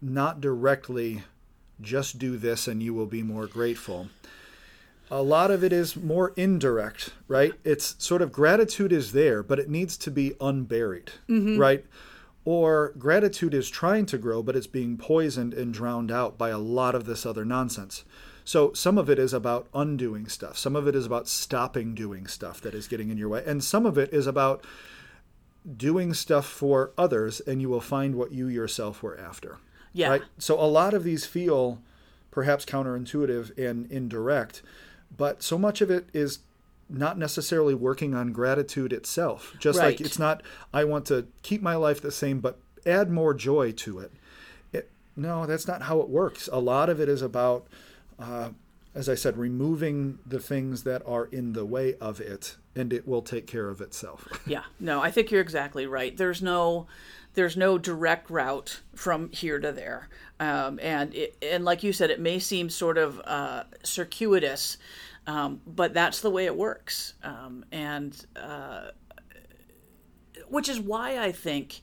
[0.00, 1.22] not directly
[1.82, 4.08] just do this and you will be more grateful.
[5.10, 7.52] A lot of it is more indirect, right?
[7.64, 11.58] It's sort of gratitude is there, but it needs to be unburied, mm-hmm.
[11.58, 11.84] right?
[12.44, 16.58] Or gratitude is trying to grow, but it's being poisoned and drowned out by a
[16.58, 18.04] lot of this other nonsense.
[18.44, 20.58] So some of it is about undoing stuff.
[20.58, 23.42] Some of it is about stopping doing stuff that is getting in your way.
[23.46, 24.64] And some of it is about
[25.76, 29.58] doing stuff for others, and you will find what you yourself were after.
[29.92, 30.08] Yeah.
[30.08, 30.22] Right?
[30.38, 31.80] So a lot of these feel
[32.30, 34.62] perhaps counterintuitive and indirect,
[35.16, 36.40] but so much of it is
[36.88, 39.54] not necessarily working on gratitude itself.
[39.58, 43.34] Just like it's not, I want to keep my life the same, but add more
[43.34, 44.12] joy to it.
[44.72, 46.48] it no, that's not how it works.
[46.52, 47.66] A lot of it is about,
[48.18, 48.50] uh,
[48.94, 53.08] as I said, removing the things that are in the way of it, and it
[53.08, 54.28] will take care of itself.
[54.46, 56.14] Yeah, no, I think you're exactly right.
[56.14, 56.86] There's no,
[57.34, 60.08] there's no direct route from here to there,
[60.40, 64.78] um, and it, and like you said, it may seem sort of uh, circuitous,
[65.26, 68.88] um, but that's the way it works, um, and uh,
[70.48, 71.82] which is why I think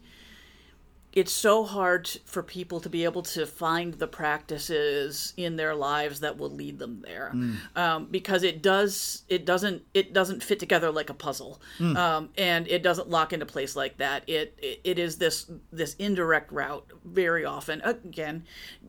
[1.20, 6.20] it's so hard for people to be able to find the practices in their lives
[6.22, 7.32] that will lead them there.
[7.76, 11.62] Um, because it does it doesn't it doesn't fit together like a puzzle.
[11.80, 14.24] Um, and it doesn't lock into place like that.
[14.28, 17.82] It, it it is this this indirect route very often.
[17.82, 18.44] Again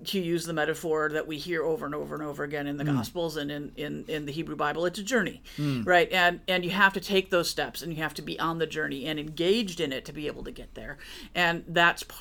[0.04, 2.84] to use the metaphor that we hear over and over and over again in the
[2.84, 5.42] gospels and in, in in the hebrew bible it's a journey
[5.84, 6.10] right?
[6.12, 8.66] And and you have to take those steps and you have to be on the
[8.66, 10.98] journey and engaged in it to be able to get there.
[11.34, 12.19] And that's part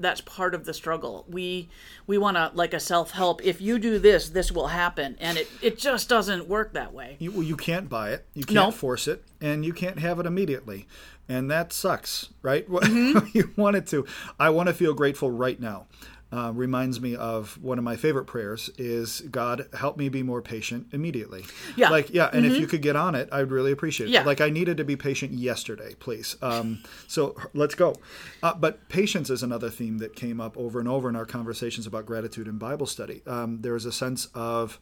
[0.00, 1.68] that's part of the struggle we
[2.06, 5.48] we want to like a self-help if you do this this will happen and it
[5.60, 8.24] it just doesn't work that way You, well, you can't buy it.
[8.34, 8.70] You can't No.
[8.70, 10.86] force it, and you can't have it immediately,
[11.28, 12.64] and that sucks, right?
[12.70, 13.26] Mm-hmm.
[13.36, 14.06] you want it to.
[14.38, 15.86] I want to feel grateful right now.
[16.30, 20.42] Uh, reminds me of one of my favorite prayers is God help me be more
[20.42, 21.42] patient immediately.
[21.74, 21.88] Yeah.
[21.88, 24.12] Like yeah, and if you could get on it, I'd really appreciate it.
[24.12, 24.24] Yeah.
[24.24, 26.36] Like I needed to be patient yesterday, please.
[26.42, 27.94] Um, so let's go.
[28.42, 31.86] Uh, but patience is another theme that came up over and over in our conversations
[31.86, 33.22] about gratitude and Bible study.
[33.26, 34.78] Um, there is a sense of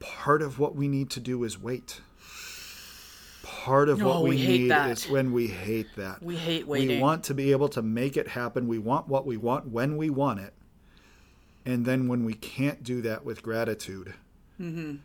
[0.00, 2.00] part of what we need to do is wait.
[3.66, 4.90] Part of what No, we, we hate need that.
[4.90, 6.22] is when we hate that.
[6.22, 6.88] We hate waiting.
[6.88, 8.68] We want to be able to make it happen.
[8.68, 10.54] We want what we want when we want it.
[11.64, 14.14] And then when we can't do that with gratitude,
[14.60, 14.98] Mm-hmm.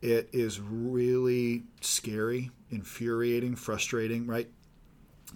[0.00, 4.48] it is really scary, infuriating, frustrating, right?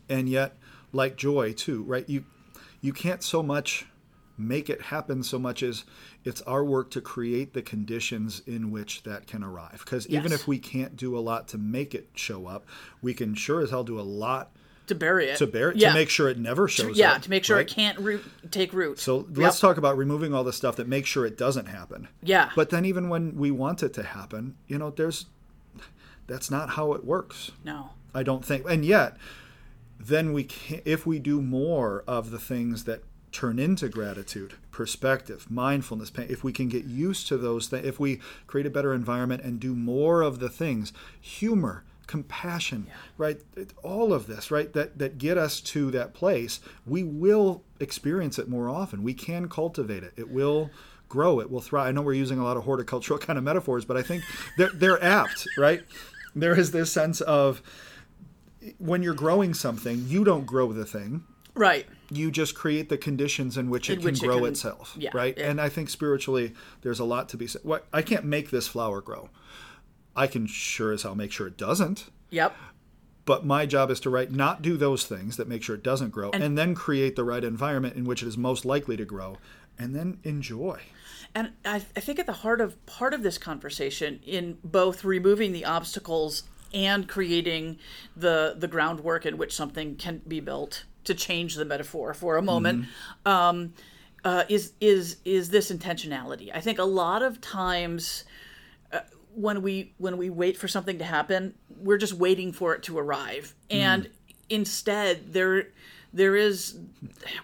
[0.08, 0.56] And yet,
[0.92, 2.08] like joy too, right?
[2.08, 2.24] You
[2.80, 3.86] you can't so much
[4.38, 5.84] make it happen so much as
[6.24, 9.82] it's our work to create the conditions in which that can arrive.
[9.84, 12.64] Because even if we can't do a lot to make it show up,
[13.00, 14.50] we can sure as hell do a lot
[14.88, 17.14] to bury it to bury it yeah to make sure it never shows yeah up.
[17.14, 17.70] Yeah, to make sure right?
[17.70, 19.36] it can't root take root So Yep.
[19.38, 22.08] let's talk about removing all the stuff that makes sure it doesn't happen.
[22.20, 22.50] Yeah.
[22.56, 25.26] But then even when we want it to happen, you know, there's
[26.26, 27.52] that's not how it works.
[27.64, 28.68] no I don't think.
[28.68, 29.16] And yet,
[29.98, 35.50] then we can if we do more of the things that turn into gratitude, perspective,
[35.50, 38.94] mindfulness, pain, if we can get used to those things, if we create a better
[38.94, 43.40] environment and do more of the things, humor, compassion, right?
[43.82, 44.72] All of this, right?
[44.72, 49.02] That that get us to that place, we will experience it more often.
[49.02, 50.12] We can cultivate it.
[50.16, 50.70] It will
[51.08, 51.40] grow.
[51.40, 51.88] It will thrive.
[51.88, 54.22] I know we're using a lot of horticultural kind of metaphors, but I think
[54.58, 55.82] they're they're apt, right?
[56.34, 57.62] There is this sense of
[58.78, 61.24] when you're growing something, you don't grow the thing.
[61.54, 64.46] right You just create the conditions in which it In can which it grow can-
[64.48, 65.36] itself, yeah, right?
[65.36, 65.50] yeah.
[65.50, 67.62] And I think spiritually, there's a lot to be said.
[67.64, 69.30] What I can't make this flower grow.
[70.14, 72.10] I can sure as hell make sure it doesn't.
[72.30, 72.54] yep
[73.24, 76.10] But my job is to right not do those things that make sure it doesn't
[76.10, 79.38] grow, and, then create the right environment in which it is most likely to grow,
[79.78, 80.80] and then enjoy.
[81.34, 85.52] And I, I think at the heart of part of this conversation, in both removing
[85.52, 86.42] the obstacles
[86.74, 87.78] and creating
[88.16, 92.42] the the groundwork in which something can be built, to change the metaphor for a
[92.42, 92.86] moment,
[93.26, 93.72] um,
[94.24, 96.50] uh, is is is this intentionality.
[96.54, 98.24] I think a lot of times
[98.92, 99.00] uh,
[99.34, 102.98] when we when we wait for something to happen, we're just waiting for it to
[102.98, 104.08] arrive, and
[104.48, 105.68] instead there
[106.12, 106.78] there is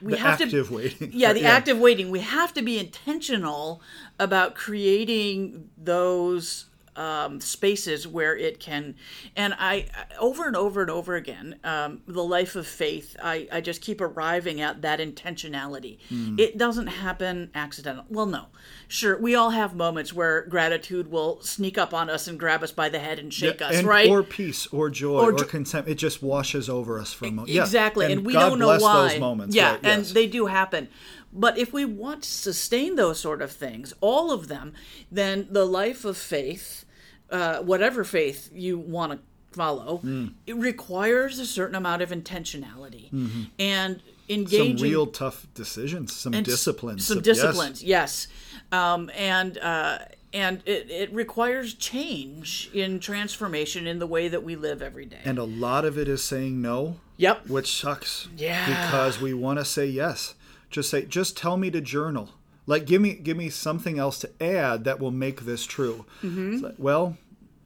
[0.02, 1.10] we The have active to waiting.
[1.14, 1.50] yeah the Yeah.
[1.56, 3.80] active waiting we have to be intentional
[4.18, 6.66] about creating those
[6.98, 8.94] um, spaces where it can
[9.36, 9.86] and I
[10.18, 14.00] over and over and over again um, the life of faith I, I just keep
[14.00, 15.98] arriving at that intentionality
[16.38, 18.46] it doesn't happen accidental well no
[18.88, 22.72] sure we all have moments where gratitude will sneak up on us and grab us
[22.72, 25.88] by the head and shake us and, right Or peace, or joy, Or or, contempt.
[25.88, 27.48] It just washes over us for a moment.
[27.50, 29.08] Yeah, Exactly, and, we God don't know why.
[29.08, 29.54] those moments.
[29.54, 30.12] Yeah, right, and yes.
[30.12, 30.88] they do happen.
[31.32, 34.72] But if we want to sustain those sort of things, all of them,
[35.10, 36.84] then the life of faith,
[37.30, 39.18] uh, whatever faith you want to
[39.52, 40.28] follow, Hmm.
[40.46, 43.10] it requires a certain amount of intentionality
[43.58, 44.76] and engaging.
[44.78, 47.24] some real tough decisions, some disciplines, some yes.
[47.24, 48.28] disciplines, yes,
[48.72, 49.98] Um, and uh,
[50.34, 55.20] and it, it requires change in transformation in the way that we live every day.
[55.24, 57.46] And a lot of it is saying no, yep.
[57.48, 58.28] which sucks.
[58.36, 58.66] Yeah.
[58.66, 60.34] Because we want to say yes.
[60.70, 62.34] Just say, just tell me to journal.
[62.68, 66.04] Like, give me, give me something else to add that will make this true.
[66.22, 66.58] Mm-hmm.
[66.64, 67.16] Like, well,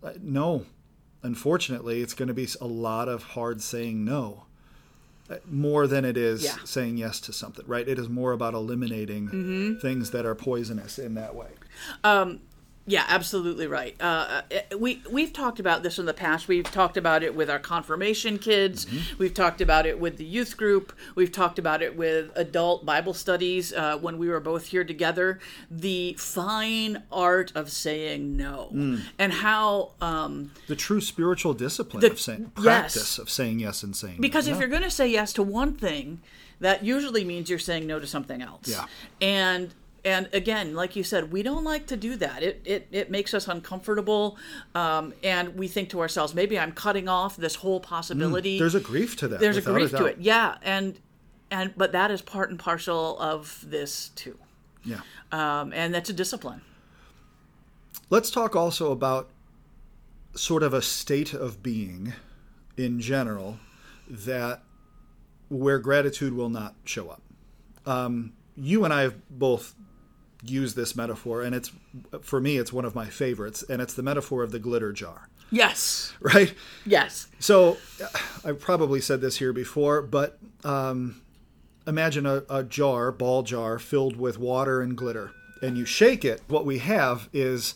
[0.03, 0.65] uh, no.
[1.25, 4.45] Unfortunately, it's going to be a lot of hard saying no.
[5.31, 6.57] Uh, More than it is Yeah.
[6.65, 7.87] saying yes to something, right?
[7.87, 9.79] It is more about eliminating Mm-hmm.
[9.81, 11.49] things that are poisonous in that way.
[12.85, 13.95] Yeah, absolutely right.
[14.01, 14.43] Uh,
[14.77, 16.49] we we've talked about this in the past.
[16.49, 18.87] We've talked about it with our confirmation kids.
[18.87, 19.19] Mm-hmm.
[19.19, 20.93] We've talked about it with the youth group.
[21.15, 25.39] We've talked about it with adult Bible studies uh, when we were both here together.
[25.71, 29.03] The fine art of saying no, mm.
[29.17, 33.19] and how um, the true spiritual discipline the, of saying practice yes.
[33.19, 34.21] of saying yes and saying no.
[34.23, 34.55] because no.
[34.55, 36.21] if you're going to say yes to one thing,
[36.59, 38.67] that usually means you're saying no to something else.
[38.67, 38.87] Yeah,
[39.21, 39.73] and
[40.05, 42.43] and again like you said we don't like to do that.
[42.43, 44.37] It it, it makes us uncomfortable
[44.75, 48.57] um, and we think to ourselves maybe i'm cutting off this whole possibility.
[48.57, 50.99] mm, there's a grief to that there's a grief a to it yeah and
[51.53, 54.37] and but that is part and parcel of this too.
[54.85, 55.01] Yeah.
[55.31, 56.63] Um, and that's a discipline.
[58.11, 59.31] Let's talk also about
[60.35, 62.15] sort of a state of being
[62.77, 63.59] in general
[64.09, 64.63] that
[65.51, 67.23] where gratitude will not show up.
[67.85, 69.75] Um, you and I have both
[70.45, 71.71] use this metaphor, and it's
[72.23, 75.29] for me, it's one of my favorites, and it's the metaphor of the glitter jar.
[75.51, 76.15] Yes.
[76.21, 76.55] Right.
[76.87, 77.27] Yes.
[77.39, 77.77] So,
[78.45, 81.21] I've probably said this here before, but um,
[81.87, 86.41] imagine a, a jar, ball jar, filled with water and glitter, and you shake it.
[86.49, 87.75] What we have is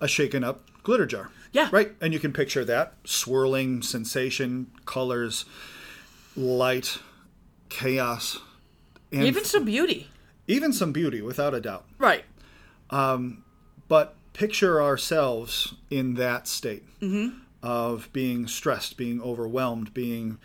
[0.00, 1.30] a shaken up glitter jar.
[1.52, 1.68] Yeah.
[1.70, 1.92] Right.
[2.00, 5.44] And you can picture that swirling sensation, colors,
[6.36, 6.98] light,
[7.68, 8.38] chaos,
[9.12, 10.08] and even some beauty
[10.48, 11.84] even some beauty, without a doubt.
[11.98, 12.24] Right.
[12.90, 13.44] Um,
[13.86, 17.38] but picture ourselves in that state mm-hmm.
[17.62, 20.38] of being stressed, being overwhelmed, being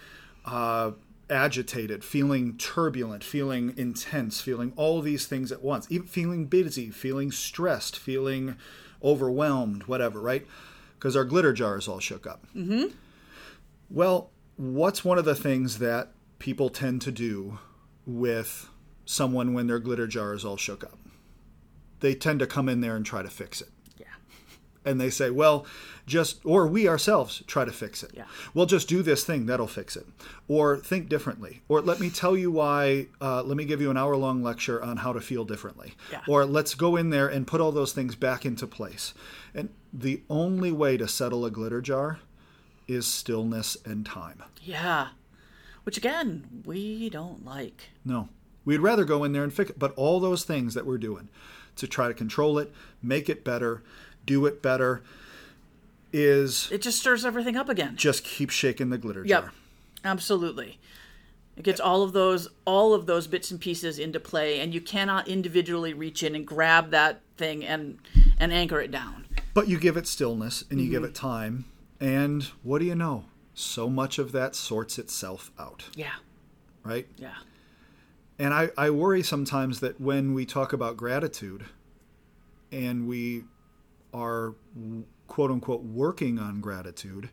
[0.46, 0.92] uh,
[1.30, 7.32] agitated, feeling turbulent, feeling intense, feeling all these things at once, even feeling busy, feeling
[7.32, 8.56] stressed, feeling
[9.04, 10.46] overwhelmed, whatever, right?
[10.96, 12.46] Because our glitter jar is all shook up.
[12.56, 12.96] Mm-hmm.
[13.90, 17.60] Well, what's one of the things that people tend to do
[18.06, 18.70] with
[19.06, 20.98] someone when their glitter jar is all shook up.
[22.00, 23.70] They tend to come in there and try to fix it.
[23.98, 24.08] Yeah.
[24.86, 25.66] And they say, well,
[26.06, 28.12] just, or we ourselves try to fix it.
[28.14, 28.26] Yeah.
[28.54, 30.06] Well, just do this thing, that'll fix it.
[30.50, 31.62] Or think differently.
[31.70, 34.84] Or let me tell you why, uh, let me give you an hour long lecture
[34.84, 35.94] on how to feel differently.
[36.12, 36.22] Yeah.
[36.28, 39.14] Or let's go in there and put all those things back into place.
[39.54, 42.20] And the only way to settle a glitter jar
[42.88, 44.44] is stillness and time.
[44.62, 45.10] Yeah.
[45.84, 47.90] Which again, we don't like.
[48.04, 48.28] No.
[48.66, 49.80] We'd rather go in there and fix it.
[49.80, 51.30] But all those things that we're doing
[51.76, 52.72] to try to control it,
[53.02, 53.84] make it better,
[54.26, 55.04] do it better,
[56.12, 57.96] is it just stirs everything up again.
[57.96, 59.44] Just keep shaking the glitter yep.
[59.44, 59.54] jar.
[60.06, 60.80] Absolutely.
[61.56, 64.82] It gets all of those all of those bits and pieces into play, and you
[64.82, 68.00] cannot individually reach in and grab that thing and
[68.40, 69.26] and anchor it down.
[69.54, 70.94] But you give it stillness and you mm-hmm.
[70.94, 71.66] give it time,
[72.00, 73.26] and what do you know?
[73.54, 75.86] So much of that sorts itself out.
[75.96, 76.14] Yeah.
[76.84, 77.08] Right.
[77.18, 77.36] Yeah.
[78.40, 81.66] And I, I worry sometimes that when we talk about gratitude
[82.72, 83.44] and we
[84.14, 84.56] are
[85.28, 87.30] quote unquote working on gratitude,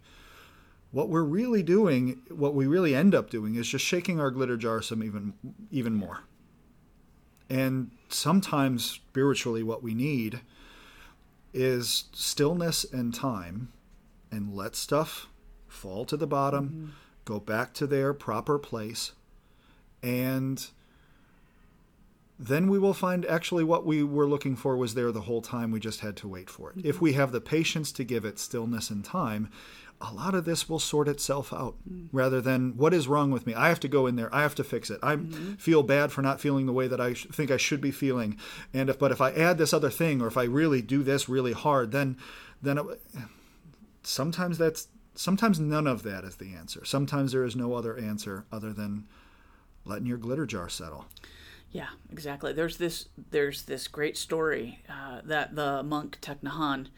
[0.93, 4.57] what we're really doing, what we really end up doing is just shaking our glitter
[4.57, 5.35] jar some even
[5.71, 6.21] even more.
[7.49, 10.41] And sometimes spiritually what we need
[11.53, 13.73] is stillness and time
[14.31, 15.27] and let stuff
[15.67, 16.87] fall to the bottom, mm-hmm.
[17.25, 19.13] go back to their proper place
[20.03, 20.71] and
[22.43, 25.71] then we will find actually what we were looking for was there the whole time.
[25.71, 26.79] We just had to wait for it.
[26.79, 26.89] Mm-hmm.
[26.89, 29.51] If we have the patience to give it stillness and time,
[30.01, 32.17] a lot of this will sort itself out mm-hmm.
[32.17, 33.53] rather than what is wrong with me.
[33.53, 34.35] I have to go in there.
[34.35, 34.99] I have to fix it.
[35.03, 35.55] I mm-hmm.
[35.55, 38.39] feel bad for not feeling the way that I sh- think I should be feeling.
[38.73, 41.29] And if, but if I add this other thing or if I really do this
[41.29, 42.17] really hard, then
[42.63, 42.87] then it,
[44.03, 46.87] sometimes that's sometimes none of that is the answer.
[46.87, 49.07] Sometimes there is no other answer other than
[49.85, 51.05] letting your glitter jar settle.
[51.73, 52.53] Yeah, exactly.
[52.53, 56.89] There's this there's this great story uh, that the monk Nhat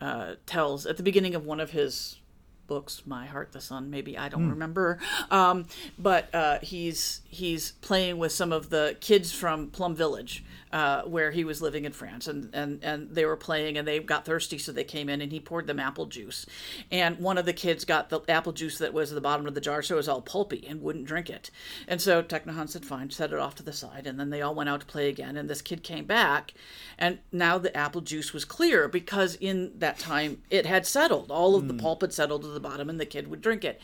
[0.00, 2.20] uh, tells at the beginning of one of his
[2.68, 3.90] books, My Heart the Sun.
[3.90, 4.50] Maybe I don't mm.
[4.50, 5.00] remember,
[5.30, 5.66] um,
[5.98, 11.30] but uh, he's he's playing with some of the kids from Plum Village, uh, where
[11.30, 14.58] he was living in France, and, and, and they were playing, and they got thirsty,
[14.58, 16.46] so they came in, and he poured them apple juice,
[16.90, 19.54] and one of the kids got the apple juice that was at the bottom of
[19.54, 21.50] the jar, so it was all pulpy and wouldn't drink it,
[21.86, 24.54] and so Hanh said, "Fine, set it off to the side," and then they all
[24.54, 26.52] went out to play again, and this kid came back,
[26.98, 31.54] and now the apple juice was clear because in that time it had settled, all
[31.54, 31.68] of mm.
[31.68, 31.80] the hmm.
[31.80, 33.80] pulp had settled to the bottom, and the kid would drink it,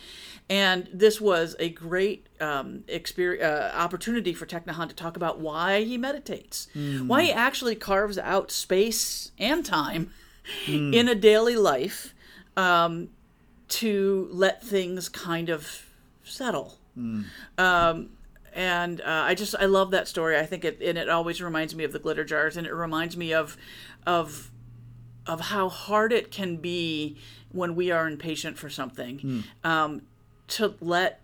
[0.49, 5.85] and this was a great um, experience, uh, opportunity for Nhat to talk about why
[5.85, 7.07] he meditates, mm.
[7.07, 10.11] why he actually carves out space and time
[10.67, 10.95] mm.
[10.95, 12.15] in a daily life
[12.57, 13.09] um,
[13.69, 15.87] to let things kind of
[16.23, 16.79] settle.
[16.97, 17.25] Mm.
[17.59, 18.11] Um,
[18.55, 20.39] and uh, I just I love that story.
[20.39, 23.17] I think it and it always reminds me of the glitter jars, and it reminds
[23.17, 23.57] me of
[24.07, 24.51] of
[25.27, 27.17] of how hard it can be
[27.55, 30.03] when we are impatient for something um,
[30.49, 31.21] to let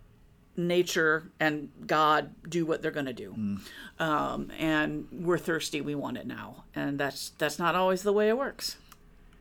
[0.57, 3.59] nature and God do what they're going to do.
[3.99, 6.65] Um, and we're thirsty, we want it now.
[6.75, 8.77] And that's that's not always the way it works.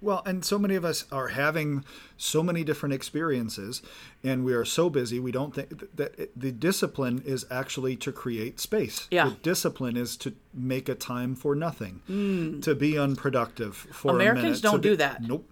[0.02, 1.84] Well, and so many of us are having
[2.18, 3.82] so many different experiences,
[4.24, 5.20] and we are so busy.
[5.20, 9.08] We don't think that the discipline is actually to create space.
[9.12, 9.26] Yeah.
[9.30, 14.62] The discipline is to make a time for nothing, to be unproductive for a Americans
[14.62, 15.22] don't be- do that.
[15.22, 15.50] Nope.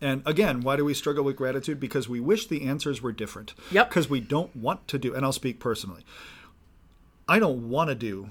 [0.00, 1.80] And again, why do we struggle with gratitude?
[1.80, 3.54] Because we wish the answers were different.
[3.72, 3.88] Yep.
[3.88, 6.04] Because we don't want to do, and I'll speak personally.
[7.28, 8.30] I don't want to do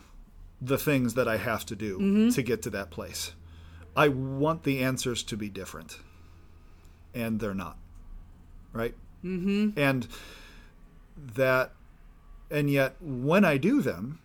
[0.62, 2.30] the things that I have to do Mm-hmm.
[2.30, 3.34] to get to that place.
[3.96, 5.98] I want the answers to be different,
[7.14, 7.78] and they're not.
[8.74, 8.96] Right?
[9.24, 9.78] Mm-hmm.
[9.78, 10.08] And
[11.36, 11.74] that,
[12.50, 14.20] and yet when I do them,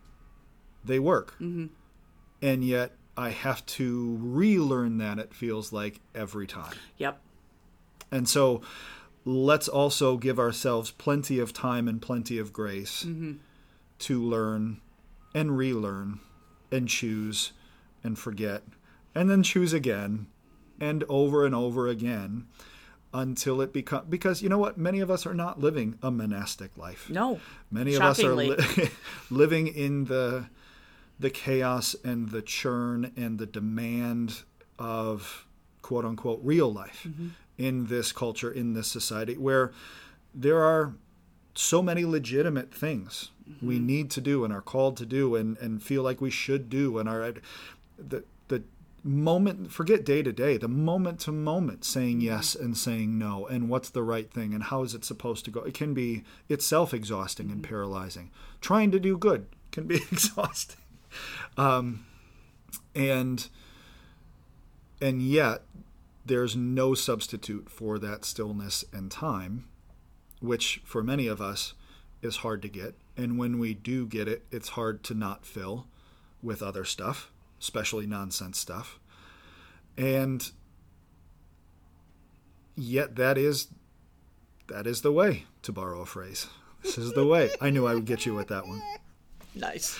[0.84, 1.34] they work.
[1.40, 1.66] Mm-hmm.
[2.40, 5.18] And yet I have to relearn that.
[5.18, 6.74] It feels like every time.
[6.98, 7.20] Yep.
[8.12, 8.60] And so
[9.24, 13.32] let's also give ourselves plenty of time and plenty of grace mm-hmm.
[14.00, 14.80] to learn
[15.34, 16.20] and relearn
[16.70, 17.52] and choose
[18.04, 18.62] and forget
[19.14, 20.26] and then choose again
[20.80, 22.46] and over and over again
[23.14, 24.78] until it becomes because you know what?
[24.78, 27.10] Many of us are not living a monastic life.
[27.10, 27.40] No.
[27.70, 28.56] Many of us are li-
[29.30, 30.46] living in the
[31.20, 34.42] the chaos and the churn and the demand
[34.78, 35.46] of
[35.82, 37.28] quote unquote real life mm-hmm.
[37.58, 39.72] In this culture in this society where
[40.34, 40.94] there are
[41.54, 43.30] so many legitimate things
[43.60, 43.86] we mm-hmm.
[43.86, 46.98] need to do and are called to do and, and feel like we should do
[46.98, 47.34] and are
[47.98, 48.62] the the
[49.04, 52.26] moment forget day to day the moment to moment saying mm-hmm.
[52.26, 55.50] yes and saying no and what's the right thing and how is it supposed to
[55.50, 55.60] go.
[55.62, 57.68] It can be itself exhausting and mm-hmm.
[57.68, 58.30] paralyzing.
[58.60, 60.80] Trying to do good can be exhausting.
[61.56, 62.06] Um,
[62.94, 63.48] and
[65.00, 65.62] and yet
[66.24, 69.66] there's no substitute for that stillness and time
[70.40, 71.74] which for many of us
[72.20, 75.86] is hard to get and when we do get it it's hard to not fill
[76.42, 78.98] with other stuff especially nonsense stuff.
[79.96, 80.50] And
[82.74, 83.68] yet that is
[84.68, 86.48] that is the way, to borrow a phrase.
[86.82, 87.50] This is the way.
[87.60, 88.82] I knew I would get you with that one.
[89.54, 89.98] Nice.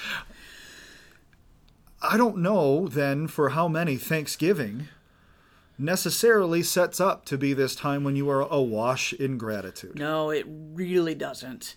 [2.00, 4.88] I don't know then for how many Thanksgiving
[5.78, 9.98] necessarily sets up to be this time when you are awash in gratitude.
[9.98, 11.76] No, it really doesn't.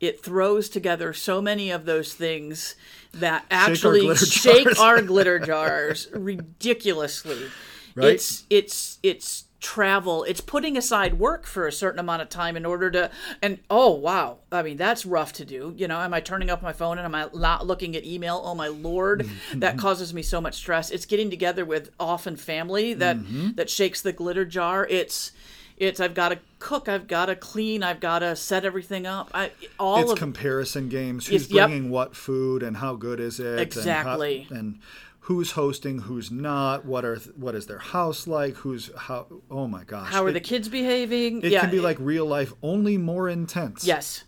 [0.00, 2.74] It throws together so many of those things
[3.12, 4.78] that our actually glitter shake jars.
[4.78, 7.50] our glitter jars ridiculously.
[7.94, 8.14] Right?
[8.14, 10.24] It's it's it's travel.
[10.24, 13.10] It's putting aside work for a certain amount of time in order to
[13.42, 14.38] and oh wow.
[14.50, 15.74] I mean that's rough to do.
[15.76, 18.40] You know, am I turning off my phone and am I not looking at email?
[18.44, 20.90] Oh my lord, that causes me so much stress.
[20.90, 23.50] It's getting together with often family that Mm-hmm.
[23.56, 24.86] that shakes the glitter jar.
[24.88, 25.32] It's
[25.76, 29.30] it's I've got to cook, I've got to clean, I've got to set everything up.
[29.34, 31.26] I all it's of comparison games.
[31.26, 31.68] Who's yep.
[31.68, 33.58] bringing what food and how good is it?
[33.58, 34.46] Exactly.
[34.50, 34.78] And, how, and
[35.20, 36.84] who's hosting, who's not?
[36.84, 38.54] What are what is their house like?
[38.56, 39.26] Who's how?
[39.50, 40.10] Oh my gosh!
[40.10, 41.42] how are it, the kids behaving?
[41.42, 43.84] It can be like real life, only more intense.
[43.84, 44.24] Yes.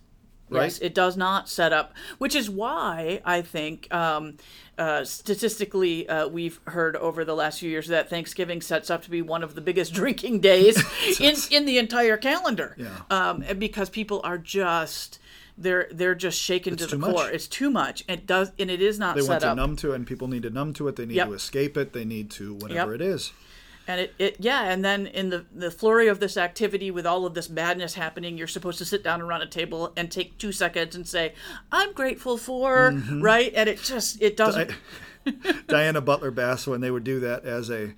[0.49, 0.64] Right?
[0.64, 4.36] Yes, it does not set up, which is why I think um,
[4.76, 9.11] uh, statistically uh, we've heard over the last few years that Thanksgiving sets up to
[9.11, 10.76] be one of the biggest drinking days
[11.20, 12.76] in in the entire calendar.
[12.78, 12.90] Yeah.
[13.09, 15.18] Um, because people are just
[15.59, 17.14] they're they're just shaken to the much.
[17.14, 17.30] core.
[17.30, 18.05] It's too much.
[18.09, 19.57] It does, and it is not They want to up.
[19.57, 20.96] numb to it, and people need to numb to it.
[20.96, 21.28] They need Yep.
[21.28, 21.92] to escape it.
[21.92, 23.00] They need to whatever Yep.
[23.00, 23.32] it is.
[23.88, 27.26] And it, it yeah, and then in the the flurry of this activity with all
[27.26, 30.53] of this madness happening, you're supposed to sit down around a table and take two
[30.53, 31.34] seconds and say,
[31.72, 33.20] "I'm grateful for," Mm-hmm.
[33.22, 33.53] right?
[33.57, 34.70] And it just it doesn't.
[35.68, 37.92] Diana Butler Bass, when they would do that as a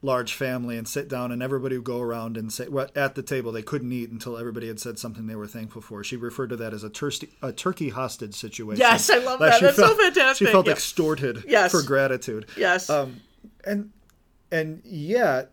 [0.00, 3.22] large family and sit down and everybody would go around and say well, at the
[3.22, 6.50] table they couldn't eat until everybody had said something they were thankful for she referred
[6.50, 9.60] to that as a, turkey a turkey hostage situation Yes, I love Like that.
[9.60, 10.46] That's so fantastic.
[10.46, 10.72] she felt Yeah.
[10.74, 11.72] extorted Yes.
[11.72, 12.88] for gratitude yes.
[12.88, 13.20] um,
[13.64, 13.90] and
[14.52, 15.50] and yet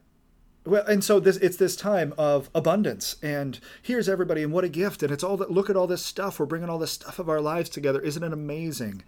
[0.64, 4.70] well and so this it's this time of abundance and here's everybody and what a
[4.70, 7.18] gift and it's all that look at all this stuff we're bringing all this stuff
[7.18, 9.02] of our lives together isn't it amazing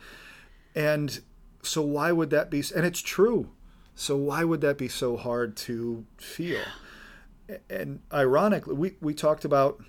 [0.76, 1.22] and
[1.62, 3.50] so why would that be and it's true
[4.00, 6.62] so why would that be so hard to feel?
[7.70, 9.84] And ironically we, we talked about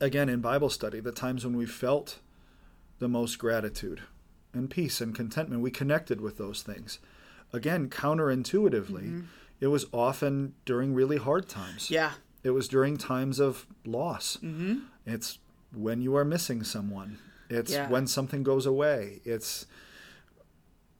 [0.00, 2.18] again in bible study the times when we felt
[2.98, 4.02] the most gratitude
[4.52, 5.62] and peace and contentment.
[5.62, 6.98] We connected with those things.
[7.52, 9.24] Again counterintuitively
[9.60, 11.90] it was often during really hard times.
[11.90, 12.12] Yeah.
[12.44, 14.36] it was during times of loss.
[14.42, 14.80] Mm-hmm.
[15.06, 15.38] it's
[15.74, 17.18] when you are missing someone.
[17.48, 17.88] It's Yeah.
[17.88, 19.20] when something goes away.
[19.24, 19.66] It's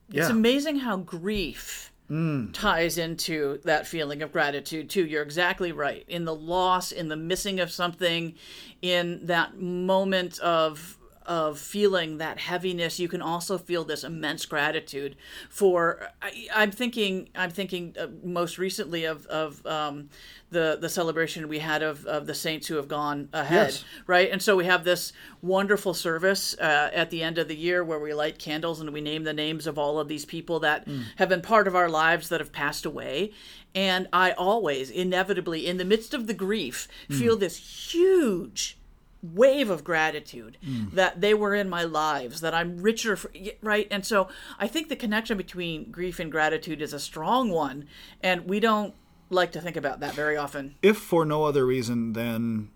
[0.08, 0.22] yeah.
[0.22, 2.52] It's amazing how grief Mm.
[2.52, 5.06] ties into that feeling of gratitude too.
[5.06, 6.04] You're exactly right.
[6.08, 8.34] In the loss, in the missing of something,
[8.82, 15.16] in that moment of of feeling that heaviness, you can also feel this immense gratitude
[15.48, 16.08] for.
[16.22, 17.28] I, I'm thinking.
[17.34, 20.08] I'm thinking uh, most recently of of um,
[20.50, 23.84] the the celebration we had of, of the saints who have gone ahead, Yes.
[24.06, 24.30] right?
[24.30, 25.12] And so we have this
[25.42, 29.00] wonderful service uh, at the end of the year where we light candles and we
[29.00, 32.28] name the names of all of these people that have been part of our lives
[32.30, 33.32] that have passed away.
[33.72, 38.76] And I always, inevitably, in the midst of the grief, feel this huge
[39.22, 40.86] wave of gratitude hmm.
[40.92, 44.88] that they were in my lives that i'm richer for, right and so i think
[44.88, 47.86] the connection between grief and gratitude is a strong one
[48.22, 48.94] and we don't
[49.28, 52.70] like to think about that very often If for no other reason than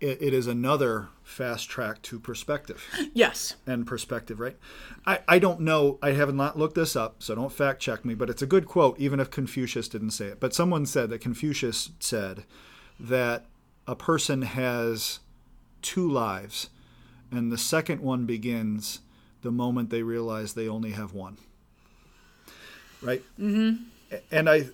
[0.00, 2.84] it, it is another fast track to perspective
[3.14, 4.56] yes and perspective, right?
[5.06, 5.98] I, I don't know.
[6.02, 8.66] I have not looked this up, so don't fact check me, but it's a good
[8.66, 10.40] quote, even if Confucius didn't say it.
[10.40, 12.44] But someone said that Confucius said
[12.98, 13.46] that
[13.86, 15.20] a person has
[15.82, 16.70] two lives,
[17.30, 19.00] and the second one begins
[19.42, 21.38] the moment they realize they only have one.
[23.02, 23.22] Right?
[23.38, 23.84] Mm-hmm.
[24.30, 24.66] And I,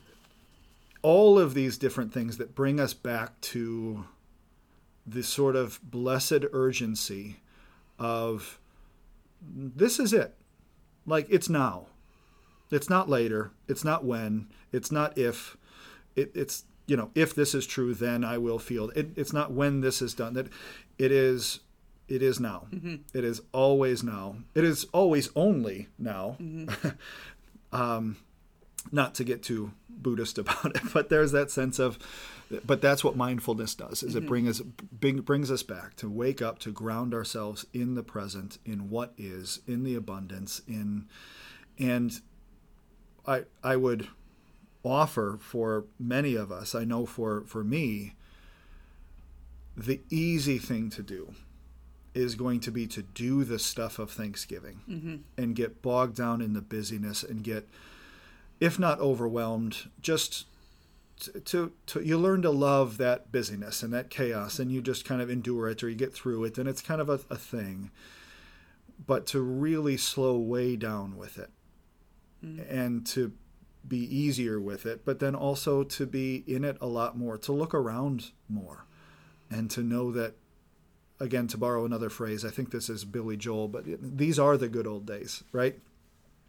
[1.02, 4.04] all of these different things that bring us back to
[5.07, 7.36] the sort of blessed urgency
[7.98, 8.59] of
[9.40, 10.34] this is it.
[11.07, 11.86] Like it's now.
[12.70, 13.52] It's not later.
[13.68, 14.48] It's not when.
[14.72, 15.57] It's not if.
[16.16, 19.11] It, it's you know if this is true, then I will feel it.
[19.16, 20.34] It's not when this is done.
[20.34, 20.48] That
[20.99, 21.61] it is.
[22.09, 22.66] It is now.
[22.72, 22.97] Mm-hmm.
[23.14, 24.36] It is always now.
[24.55, 26.36] It is always only now.
[26.40, 26.88] Mm-hmm.
[27.76, 28.16] um,
[28.92, 31.99] not to get too Buddhist about it, but there's that sense of,
[32.64, 34.03] but that's what mindfulness does.
[34.03, 34.28] Is it mm-hmm.
[34.28, 38.59] brings us bring, brings us back to wake up to ground ourselves in the present,
[38.64, 41.07] in what is, in the abundance, in,
[41.78, 42.20] and
[43.26, 44.09] I I would
[44.84, 46.74] offer for many of us.
[46.74, 48.14] I know for for me.
[49.77, 51.35] The easy thing to do
[52.14, 55.16] is going to be to do the stuff of Thanksgiving mm-hmm.
[55.37, 57.68] and get bogged down in the busyness and get
[58.61, 60.47] if not overwhelmed, just
[61.20, 65.05] to, to, to you learn to love that busyness and that chaos, and you just
[65.05, 67.37] kind of endure it or you get through it, and it's kind of a, a
[67.37, 67.91] thing.
[69.07, 71.51] But to really slow way down with it,
[72.45, 72.64] mm.
[72.70, 73.33] and to
[73.87, 77.53] be easier with it, but then also to be in it a lot more, to
[77.53, 78.86] look around more,
[79.51, 80.34] and to know that.
[81.18, 84.68] Again, to borrow another phrase, I think this is Billy Joel, but these are the
[84.68, 85.78] good old days, right?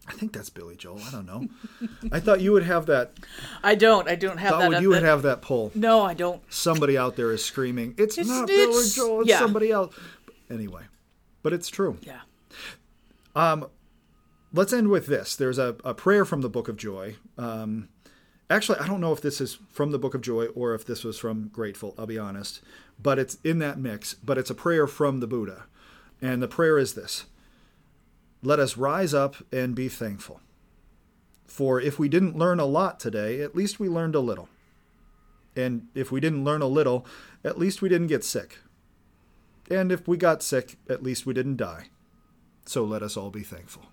[0.06, 1.00] I think that's Billy Joel.
[1.06, 1.48] I don't know.
[2.12, 3.12] I thought you would have that.
[3.62, 5.70] i don't i don't have Thought that you would have that pull.
[5.74, 9.20] no i don't Somebody out there is screaming, "It's, It's- not Billy Joel.
[9.22, 9.38] It's yeah.
[9.38, 9.94] somebody else."
[10.50, 10.82] Anyway,
[11.42, 11.96] but it's true.
[12.02, 12.20] yeah
[13.34, 13.66] um
[14.52, 15.36] Let's end with this.
[15.36, 17.16] There's a, a prayer from the Book of Joy.
[17.36, 17.90] Um,
[18.48, 21.04] actually, I don't know if this is from the Book of Joy or if this
[21.04, 21.94] was from Grateful.
[21.98, 22.62] I'll be honest,
[23.00, 24.14] but it's in that mix.
[24.14, 25.64] But it's a prayer from the Buddha,
[26.20, 27.26] and the prayer is this:
[28.42, 30.40] Let us rise up and be thankful.
[31.46, 34.48] For if we didn't learn a lot today, at least we learned a little.
[35.56, 37.04] And if we didn't learn a little,
[37.42, 38.58] at least we didn't get sick.
[39.70, 41.86] And if we got sick, at least we didn't die.
[42.64, 43.86] So let us all be thankful.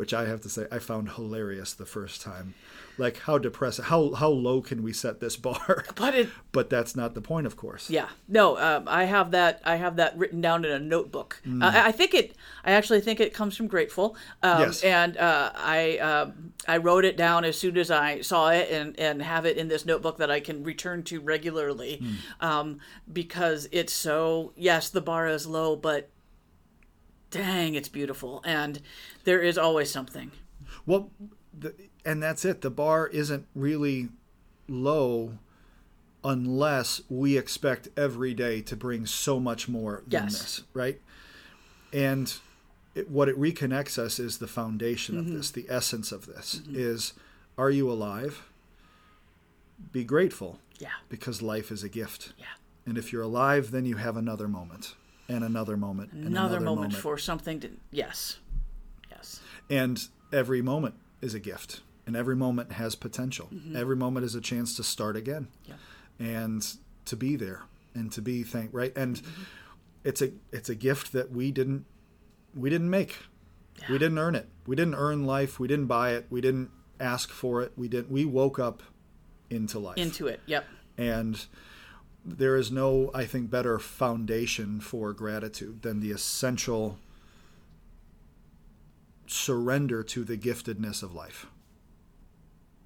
[0.00, 2.54] Which I have to say, I found hilarious the first time.
[2.96, 5.84] Like how depressing, how how low can we set this bar?
[5.94, 7.90] but it but that's not the point, of course.
[7.90, 9.60] Yeah, no, um, I have that.
[9.62, 11.42] I have that written down in a notebook.
[11.46, 11.62] Mm.
[11.62, 12.34] Uh, I think it.
[12.64, 14.16] I actually think it comes from Grateful.
[14.42, 14.82] Um, Yes.
[14.82, 18.98] And uh, I um, I wrote it down as soon as I saw it, and
[18.98, 22.46] and have it in this notebook that I can return to regularly, Mm.
[22.46, 22.78] um,
[23.12, 24.52] because it's so.
[24.56, 26.08] Yes, the bar is low, but
[27.30, 28.80] dang, it's beautiful, and
[29.24, 30.30] there is always something.
[30.86, 31.10] Well,
[31.58, 31.74] the,
[32.04, 32.60] and that's it.
[32.60, 34.08] The bar isn't really
[34.68, 35.38] low
[36.22, 40.32] unless we expect every day to bring so much more than Yes.
[40.40, 41.00] this, right?
[41.92, 42.32] And
[42.94, 45.30] it, what it reconnects us is the foundation Mm-hmm.
[45.32, 47.14] of this, the essence of this is
[47.56, 48.42] are you alive?
[49.92, 52.32] Be grateful Yeah, because life is a gift.
[52.38, 52.44] yeah.
[52.86, 54.94] And if you're alive, then you have another moment
[55.30, 57.70] and another moment Another, another moment, for something to.
[57.90, 58.38] Yes,
[59.10, 59.40] yes.
[59.68, 63.48] and every moment is a gift and every moment has potential.
[63.52, 63.76] Mm-hmm.
[63.76, 65.48] Every moment is a chance to start again.
[65.64, 65.74] Yeah.
[66.18, 66.66] and
[67.06, 67.62] to be there
[67.94, 68.96] and to be thank right?
[68.96, 69.42] And mm-hmm.
[70.04, 71.84] it's a it's a gift that we didn't
[72.54, 73.16] we didn't make.
[73.88, 74.46] We didn't earn it.
[74.66, 75.58] We didn't earn life.
[75.58, 76.26] We didn't buy it.
[76.28, 77.72] We didn't ask for it.
[77.76, 78.82] We didn't we woke up
[79.48, 79.96] into life.
[79.96, 80.40] Into it.
[80.46, 80.66] Yep.
[80.98, 81.46] and
[82.24, 86.98] there is no, I think, better foundation for gratitude than the essential
[89.26, 91.46] surrender to the giftedness of life.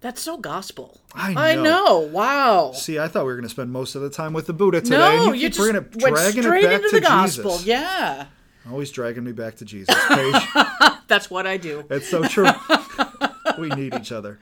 [0.01, 1.01] That's so gospel.
[1.15, 1.63] I I know.
[1.63, 1.99] know.
[2.01, 2.73] Wow.
[2.73, 4.83] See, I thought we were going to spend most of the time with the Buddha
[4.83, 6.89] today, no, and you, you keep just bringing it, went dragging straight it back into
[6.91, 7.51] to the gospel.
[7.53, 7.67] Jesus.
[7.67, 8.27] Yeah,
[8.71, 9.95] Always dragging me back to Jesus.
[11.09, 11.85] That's what I do.
[11.91, 12.49] It's so true.
[13.59, 14.39] we need each other.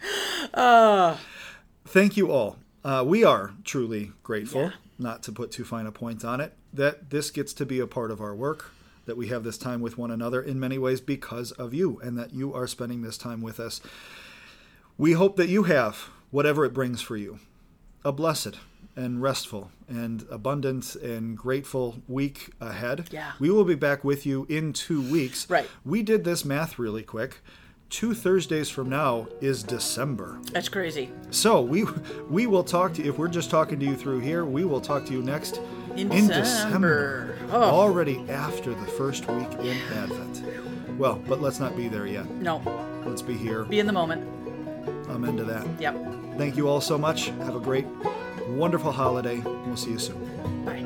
[1.87, 2.57] Thank you all.
[2.85, 4.71] Uh, we are truly grateful, Yeah.
[5.03, 7.87] Not to put too fine a point on it, that this gets to be a
[7.87, 8.71] part of our work,
[9.07, 12.17] that we have this time with one another in many ways because of you, and
[12.17, 13.81] that you are spending this time with us.
[14.97, 17.39] We hope that you have whatever it brings for you
[18.05, 18.57] a blessed
[18.97, 23.09] and restful and abundant and grateful week ahead.
[23.11, 23.33] Yeah.
[23.39, 25.49] We will be back with you in two weeks.
[25.49, 25.69] Right.
[25.85, 27.41] We did this math really quick.
[27.93, 30.39] Two Thursdays from now is December.
[30.51, 31.11] That's crazy.
[31.31, 31.85] So we
[32.31, 34.81] we will talk to you if we're just talking to you through here, we will
[34.81, 35.61] talk to you next
[35.95, 36.41] In December.
[36.41, 37.39] December.
[37.53, 37.61] Oh.
[37.65, 40.43] Already after the first week in Advent.
[40.99, 42.25] Well, but let's not be there yet.
[42.31, 42.63] No,
[43.05, 43.65] Let's be here.
[43.65, 44.23] be in the moment.
[45.11, 45.67] I'm into that.
[45.79, 45.95] Yep.
[46.39, 47.27] Thank you all so much.
[47.45, 47.85] Have a great,
[48.49, 49.41] wonderful holiday.
[49.41, 50.65] We'll see you soon.
[50.65, 50.81] Bye.